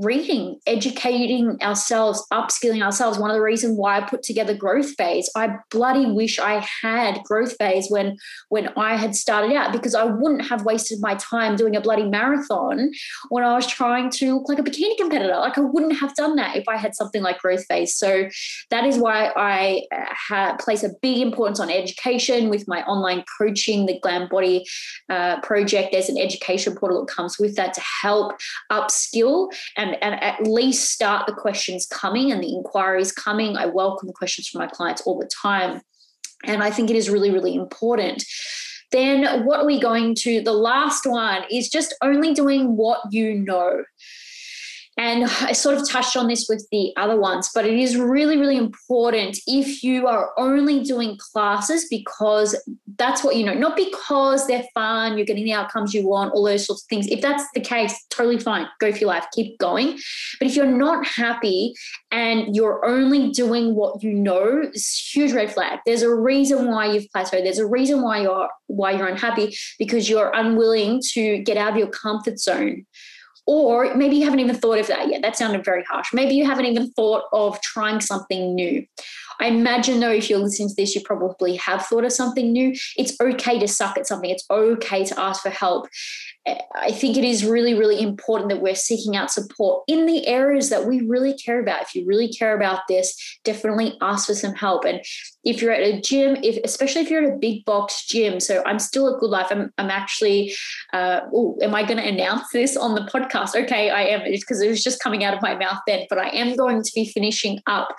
reading, 0.01 0.59
educating 0.65 1.57
ourselves, 1.61 2.25
upskilling 2.31 2.83
ourselves. 2.83 3.17
One 3.17 3.29
of 3.29 3.35
the 3.35 3.41
reasons 3.41 3.77
why 3.77 3.97
I 3.97 4.01
put 4.01 4.23
together 4.23 4.53
Growth 4.53 4.95
Phase, 4.97 5.29
I 5.35 5.57
bloody 5.71 6.05
wish 6.11 6.39
I 6.39 6.65
had 6.81 7.23
Growth 7.23 7.55
Phase 7.57 7.87
when 7.89 8.17
when 8.49 8.69
I 8.77 8.95
had 8.95 9.15
started 9.15 9.55
out 9.55 9.71
because 9.71 9.95
I 9.95 10.05
wouldn't 10.05 10.47
have 10.47 10.65
wasted 10.65 10.99
my 11.01 11.15
time 11.15 11.55
doing 11.55 11.75
a 11.75 11.81
bloody 11.81 12.03
marathon 12.03 12.91
when 13.29 13.43
I 13.43 13.53
was 13.53 13.67
trying 13.67 14.09
to 14.11 14.35
look 14.35 14.49
like 14.49 14.59
a 14.59 14.63
bikini 14.63 14.97
competitor. 14.97 15.35
Like 15.35 15.57
I 15.57 15.61
wouldn't 15.61 15.97
have 15.99 16.15
done 16.15 16.35
that 16.37 16.55
if 16.55 16.67
I 16.67 16.77
had 16.77 16.95
something 16.95 17.21
like 17.21 17.39
Growth 17.39 17.65
Phase. 17.65 17.95
So 17.95 18.29
that 18.69 18.85
is 18.85 18.97
why 18.97 19.31
I 19.35 19.83
uh, 19.91 20.05
ha- 20.09 20.57
place 20.59 20.83
a 20.83 20.89
big 21.01 21.17
importance 21.19 21.59
on 21.59 21.69
education 21.69 22.49
with 22.49 22.67
my 22.67 22.83
online 22.83 23.23
coaching, 23.37 23.85
the 23.85 23.99
Glam 23.99 24.27
Body 24.29 24.65
uh, 25.09 25.41
project. 25.41 25.89
There's 25.91 26.09
an 26.09 26.17
education 26.17 26.75
portal 26.75 27.05
that 27.05 27.13
comes 27.13 27.37
with 27.39 27.55
that 27.55 27.73
to 27.73 27.81
help 28.01 28.33
upskill 28.71 29.51
and 29.77 29.88
and, 29.93 30.03
and 30.03 30.21
at 30.21 30.43
least 30.43 30.91
start 30.91 31.25
the 31.25 31.33
questions 31.33 31.85
coming 31.85 32.31
and 32.31 32.43
the 32.43 32.53
inquiries 32.53 33.11
coming. 33.11 33.57
I 33.57 33.65
welcome 33.65 34.11
questions 34.11 34.47
from 34.47 34.59
my 34.59 34.67
clients 34.67 35.01
all 35.01 35.19
the 35.19 35.29
time. 35.41 35.81
And 36.45 36.63
I 36.63 36.71
think 36.71 36.89
it 36.89 36.95
is 36.95 37.09
really, 37.09 37.31
really 37.31 37.55
important. 37.55 38.23
Then, 38.91 39.45
what 39.45 39.59
are 39.59 39.65
we 39.65 39.79
going 39.79 40.15
to? 40.15 40.41
The 40.41 40.53
last 40.53 41.05
one 41.05 41.43
is 41.51 41.69
just 41.69 41.93
only 42.01 42.33
doing 42.33 42.75
what 42.75 43.01
you 43.11 43.35
know. 43.35 43.83
And 44.99 45.23
I 45.41 45.53
sort 45.53 45.77
of 45.77 45.89
touched 45.89 46.17
on 46.17 46.27
this 46.27 46.47
with 46.49 46.67
the 46.73 46.91
other 46.97 47.17
ones, 47.17 47.49
but 47.55 47.65
it 47.65 47.79
is 47.79 47.95
really, 47.95 48.35
really 48.35 48.57
important 48.57 49.39
if 49.47 49.81
you 49.81 50.07
are 50.07 50.31
only 50.37 50.83
doing 50.83 51.17
classes 51.17 51.87
because 51.89 52.53
that's 52.97 53.23
what 53.23 53.37
you 53.37 53.45
know, 53.45 53.53
not 53.53 53.77
because 53.77 54.45
they're 54.45 54.65
fun, 54.73 55.15
you're 55.15 55.25
getting 55.25 55.45
the 55.45 55.53
outcomes 55.53 55.93
you 55.93 56.05
want, 56.05 56.33
all 56.33 56.43
those 56.43 56.65
sorts 56.65 56.83
of 56.83 56.87
things. 56.89 57.07
If 57.07 57.21
that's 57.21 57.45
the 57.53 57.61
case, 57.61 58.05
totally 58.09 58.39
fine. 58.39 58.67
Go 58.81 58.91
for 58.91 58.97
your 58.97 59.07
life, 59.07 59.25
keep 59.31 59.57
going. 59.57 59.97
But 60.37 60.49
if 60.49 60.55
you're 60.57 60.65
not 60.65 61.07
happy 61.07 61.73
and 62.11 62.53
you're 62.53 62.85
only 62.85 63.29
doing 63.29 63.75
what 63.75 64.03
you 64.03 64.11
know, 64.11 64.63
it's 64.63 65.15
huge 65.15 65.31
red 65.31 65.53
flag. 65.53 65.79
There's 65.85 66.01
a 66.01 66.13
reason 66.13 66.67
why 66.67 66.91
you've 66.91 67.07
plateaued. 67.15 67.43
There's 67.43 67.57
a 67.57 67.65
reason 67.65 68.01
why 68.01 68.23
you're 68.23 68.49
why 68.67 68.91
you're 68.91 69.07
unhappy 69.07 69.55
because 69.79 70.09
you're 70.09 70.31
unwilling 70.35 71.01
to 71.13 71.39
get 71.39 71.55
out 71.55 71.71
of 71.71 71.77
your 71.77 71.87
comfort 71.87 72.37
zone. 72.37 72.85
Or 73.51 73.95
maybe 73.95 74.15
you 74.15 74.25
haven't 74.25 74.41
even 74.41 74.55
thought 74.55 74.77
of 74.77 74.85
that 74.87 75.09
yet. 75.09 75.23
That 75.23 75.35
sounded 75.35 75.65
very 75.65 75.83
harsh. 75.85 76.09
Maybe 76.13 76.35
you 76.35 76.45
haven't 76.45 76.65
even 76.65 76.91
thought 76.91 77.23
of 77.33 77.59
trying 77.61 77.99
something 77.99 78.53
new. 78.53 78.85
I 79.39 79.47
imagine 79.47 79.99
though, 79.99 80.11
if 80.11 80.29
you're 80.29 80.39
listening 80.39 80.69
to 80.69 80.75
this, 80.75 80.95
you 80.95 81.01
probably 81.01 81.55
have 81.57 81.85
thought 81.85 82.05
of 82.05 82.11
something 82.11 82.51
new. 82.51 82.75
It's 82.97 83.15
okay 83.21 83.59
to 83.59 83.67
suck 83.67 83.97
at 83.97 84.07
something. 84.07 84.29
It's 84.29 84.45
okay 84.49 85.05
to 85.05 85.19
ask 85.19 85.41
for 85.41 85.49
help. 85.49 85.87
I 86.75 86.91
think 86.91 87.15
it 87.15 87.23
is 87.23 87.45
really, 87.45 87.73
really 87.73 88.01
important 88.01 88.49
that 88.49 88.61
we're 88.61 88.73
seeking 88.73 89.15
out 89.15 89.29
support 89.29 89.83
in 89.87 90.05
the 90.07 90.25
areas 90.25 90.69
that 90.69 90.85
we 90.85 91.01
really 91.01 91.33
care 91.33 91.59
about. 91.59 91.83
If 91.83 91.93
you 91.93 92.05
really 92.05 92.27
care 92.27 92.55
about 92.55 92.81
this, 92.87 93.15
definitely 93.43 93.97
ask 94.01 94.27
for 94.27 94.33
some 94.33 94.55
help. 94.55 94.83
And 94.83 95.01
if 95.43 95.61
you're 95.61 95.73
at 95.73 95.83
a 95.83 96.01
gym, 96.01 96.37
if 96.41 96.57
especially 96.63 97.01
if 97.01 97.09
you're 97.09 97.23
at 97.23 97.33
a 97.33 97.37
big 97.37 97.65
box 97.65 98.05
gym, 98.05 98.39
so 98.39 98.63
I'm 98.65 98.79
still 98.79 99.13
at 99.13 99.19
Good 99.19 99.29
Life. 99.29 99.47
I'm, 99.51 99.71
I'm 99.77 99.91
actually, 99.91 100.53
uh, 100.91 101.21
oh, 101.33 101.57
am 101.61 101.75
I 101.75 101.83
going 101.83 101.97
to 101.97 102.07
announce 102.07 102.49
this 102.51 102.75
on 102.75 102.95
the 102.95 103.01
podcast? 103.01 103.55
Okay, 103.55 103.89
I 103.89 104.01
am, 104.03 104.21
because 104.31 104.61
it 104.61 104.69
was 104.69 104.83
just 104.83 105.03
coming 105.03 105.23
out 105.23 105.35
of 105.35 105.41
my 105.41 105.55
mouth 105.55 105.79
then. 105.85 106.07
But 106.09 106.17
I 106.17 106.29
am 106.29 106.55
going 106.55 106.81
to 106.81 106.91
be 106.95 107.05
finishing 107.05 107.59
up 107.67 107.89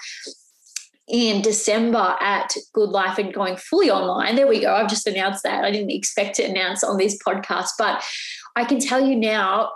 in 1.10 1.42
December 1.42 2.16
at 2.20 2.54
Good 2.72 2.90
Life 2.90 3.18
and 3.18 3.34
going 3.34 3.56
fully 3.56 3.90
online. 3.90 4.36
There 4.36 4.46
we 4.46 4.60
go. 4.60 4.74
I've 4.74 4.88
just 4.88 5.06
announced 5.06 5.42
that. 5.42 5.64
I 5.64 5.70
didn't 5.70 5.90
expect 5.90 6.36
to 6.36 6.44
announce 6.44 6.84
on 6.84 6.96
this 6.96 7.18
podcast, 7.26 7.70
but 7.78 8.02
I 8.56 8.64
can 8.64 8.78
tell 8.78 9.04
you 9.04 9.16
now, 9.16 9.70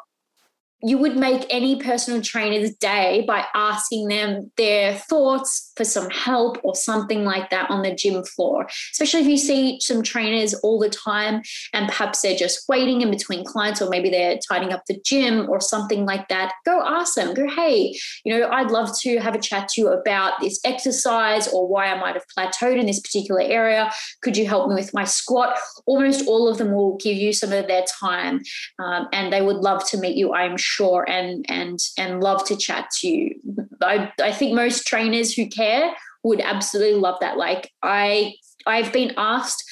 you 0.85 0.99
would 0.99 1.17
make 1.17 1.47
any 1.49 1.81
personal 1.81 2.21
trainer's 2.21 2.75
day 2.75 3.25
by 3.27 3.47
asking 3.55 4.09
them 4.09 4.53
their 4.59 4.95
thoughts 4.95 5.73
for 5.77 5.85
some 5.85 6.11
help 6.11 6.59
or 6.63 6.75
something 6.75 7.25
like 7.25 7.49
that 7.49 7.71
on 7.71 7.83
the 7.83 7.95
gym 7.95 8.23
floor. 8.23 8.67
Especially 8.93 9.21
if 9.21 9.27
you 9.27 9.39
see 9.39 9.81
some 9.81 10.03
trainers 10.03 10.53
all 10.63 10.79
the 10.79 10.91
time 10.91 11.41
and 11.73 11.89
perhaps 11.89 12.21
they're 12.21 12.37
just 12.37 12.69
waiting 12.69 13.01
in 13.01 13.11
between 13.11 13.47
clients 13.47 13.81
or 13.81 13.89
maybe 13.89 14.11
they're 14.11 14.39
tidying 14.47 14.73
up 14.75 14.83
the 14.87 15.01
gym 15.07 15.49
or 15.49 15.59
something 15.59 16.05
like 16.05 16.29
that. 16.29 16.53
Go 16.67 16.83
ask 16.85 17.15
them, 17.15 17.33
go, 17.33 17.49
hey, 17.49 17.97
you 18.27 18.39
know, 18.39 18.51
I'd 18.51 18.71
love 18.71 18.91
to 19.01 19.19
have 19.21 19.35
a 19.35 19.41
chat 19.41 19.69
to 19.71 19.81
you 19.81 19.89
about 19.89 20.35
this 20.43 20.61
exercise 20.67 21.49
or 21.49 21.67
why 21.67 21.87
I 21.87 21.99
might 21.99 22.15
have 22.15 22.27
plateaued 22.37 22.79
in 22.79 22.85
this 22.85 23.01
particular 23.01 23.41
area. 23.41 23.91
Could 24.21 24.37
you 24.37 24.47
help 24.47 24.69
me 24.69 24.75
with 24.75 24.93
my 24.93 25.05
squat? 25.05 25.59
Almost 25.87 26.29
all 26.29 26.47
of 26.47 26.59
them 26.59 26.73
will 26.73 26.99
give 26.99 27.17
you 27.17 27.33
some 27.33 27.53
of 27.53 27.69
their 27.69 27.85
time 27.99 28.43
um, 28.79 29.09
and 29.15 29.33
they 29.33 29.41
would 29.41 29.57
love 29.57 29.89
to 29.89 29.97
meet 29.97 30.17
you, 30.17 30.35
I'm 30.35 30.59
sure 30.59 30.74
sure 30.75 31.05
and 31.09 31.45
and 31.49 31.79
and 31.99 32.21
love 32.21 32.45
to 32.47 32.57
chat 32.57 32.91
to 33.01 33.09
you. 33.09 33.31
I, 33.81 34.13
I 34.21 34.33
think 34.33 34.55
most 34.55 34.87
trainers 34.87 35.33
who 35.35 35.49
care 35.49 35.95
would 36.23 36.41
absolutely 36.41 36.99
love 37.01 37.19
that. 37.21 37.37
Like 37.37 37.71
I 37.83 38.35
I've 38.67 38.93
been 38.93 39.13
asked 39.17 39.63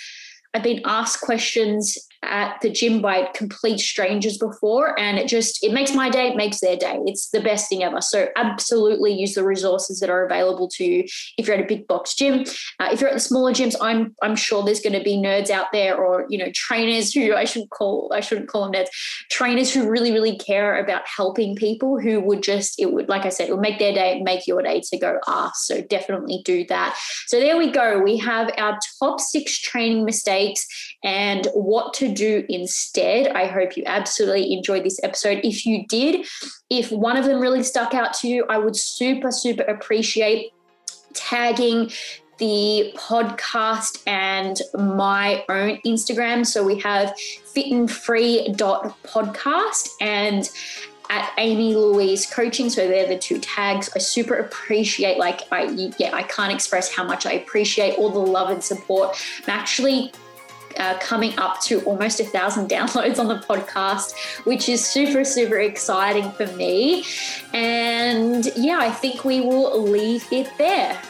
I've 0.54 0.62
been 0.62 0.82
asked 0.84 1.22
questions 1.22 1.96
at 2.22 2.60
the 2.60 2.70
gym 2.70 3.00
by 3.00 3.28
complete 3.34 3.78
strangers 3.78 4.38
before 4.38 4.98
and 4.98 5.18
it 5.18 5.28
just 5.28 5.62
it 5.64 5.72
makes 5.72 5.94
my 5.94 6.08
day 6.08 6.28
it 6.28 6.36
makes 6.36 6.60
their 6.60 6.76
day. 6.76 6.98
It's 7.06 7.30
the 7.30 7.40
best 7.40 7.68
thing 7.68 7.82
ever. 7.82 8.00
So 8.00 8.28
absolutely 8.36 9.12
use 9.12 9.34
the 9.34 9.44
resources 9.44 10.00
that 10.00 10.10
are 10.10 10.24
available 10.24 10.68
to 10.68 10.84
you 10.84 11.04
if 11.38 11.46
you're 11.46 11.56
at 11.56 11.64
a 11.64 11.66
big 11.66 11.86
box 11.86 12.14
gym. 12.14 12.44
Uh, 12.80 12.88
if 12.92 13.00
you're 13.00 13.10
at 13.10 13.14
the 13.14 13.20
smaller 13.20 13.52
gyms 13.52 13.74
i'm 13.80 14.14
i'm 14.22 14.36
sure 14.36 14.64
there's 14.64 14.80
going 14.80 14.92
to 14.92 15.02
be 15.02 15.16
nerds 15.16 15.50
out 15.50 15.66
there 15.72 15.96
or 15.96 16.26
you 16.28 16.38
know 16.38 16.50
trainers 16.54 17.12
who 17.12 17.34
i 17.34 17.44
shouldn't 17.44 17.70
call 17.70 18.10
i 18.14 18.20
shouldn't 18.20 18.48
call 18.48 18.64
them 18.64 18.72
nerds 18.72 18.88
trainers 19.30 19.72
who 19.72 19.88
really 19.88 20.12
really 20.12 20.36
care 20.36 20.82
about 20.82 21.02
helping 21.06 21.54
people 21.54 21.98
who 21.98 22.20
would 22.20 22.42
just 22.42 22.80
it 22.80 22.92
would 22.92 23.08
like 23.08 23.24
i 23.24 23.28
said 23.28 23.48
it 23.48 23.52
would 23.52 23.60
make 23.60 23.78
their 23.78 23.92
day 23.92 24.20
make 24.22 24.46
your 24.46 24.62
day 24.62 24.80
to 24.80 24.98
go 24.98 25.18
ask 25.26 25.66
so 25.66 25.82
definitely 25.82 26.42
do 26.44 26.64
that. 26.66 26.98
So 27.26 27.38
there 27.38 27.56
we 27.56 27.70
go. 27.70 28.00
We 28.00 28.16
have 28.18 28.50
our 28.58 28.78
top 28.98 29.20
six 29.20 29.58
training 29.58 30.04
mistakes 30.04 30.66
and 31.04 31.46
what 31.54 31.94
do 32.12 32.44
instead. 32.48 33.28
I 33.28 33.46
hope 33.46 33.76
you 33.76 33.84
absolutely 33.86 34.52
enjoyed 34.52 34.84
this 34.84 35.00
episode. 35.02 35.40
If 35.42 35.66
you 35.66 35.86
did, 35.86 36.26
if 36.70 36.92
one 36.92 37.16
of 37.16 37.24
them 37.24 37.40
really 37.40 37.62
stuck 37.62 37.94
out 37.94 38.12
to 38.14 38.28
you, 38.28 38.44
I 38.48 38.58
would 38.58 38.76
super, 38.76 39.30
super 39.30 39.62
appreciate 39.62 40.52
tagging 41.14 41.90
the 42.38 42.92
podcast 42.96 44.02
and 44.06 44.58
my 44.74 45.44
own 45.48 45.78
Instagram. 45.86 46.46
So 46.46 46.64
we 46.64 46.78
have 46.80 47.14
fitandfree.podcast 47.54 49.88
and 50.00 50.50
at 51.10 51.30
Amy 51.36 51.74
Louise 51.76 52.26
Coaching. 52.26 52.70
So 52.70 52.88
they're 52.88 53.06
the 53.06 53.18
two 53.18 53.38
tags. 53.38 53.90
I 53.94 53.98
super 53.98 54.36
appreciate, 54.36 55.18
like, 55.18 55.42
I 55.52 55.90
yeah, 55.98 56.14
I 56.14 56.22
can't 56.22 56.50
express 56.52 56.90
how 56.92 57.04
much 57.04 57.26
I 57.26 57.32
appreciate 57.32 57.98
all 57.98 58.08
the 58.08 58.18
love 58.18 58.48
and 58.48 58.64
support. 58.64 59.22
I'm 59.46 59.50
actually 59.50 60.10
coming 61.00 61.38
up 61.38 61.60
to 61.62 61.80
almost 61.82 62.20
a 62.20 62.24
thousand 62.24 62.68
downloads 62.76 63.18
on 63.18 63.28
the 63.28 63.38
podcast, 63.38 64.14
which 64.44 64.68
is 64.68 64.84
super, 64.84 65.24
super 65.24 65.58
exciting 65.58 66.30
for 66.32 66.46
me. 66.56 67.04
And 67.52 68.50
yeah, 68.56 68.78
I 68.78 68.90
think 68.90 69.24
we 69.24 69.40
will 69.40 69.80
leave 69.80 70.26
it 70.30 70.50
there. 70.58 71.00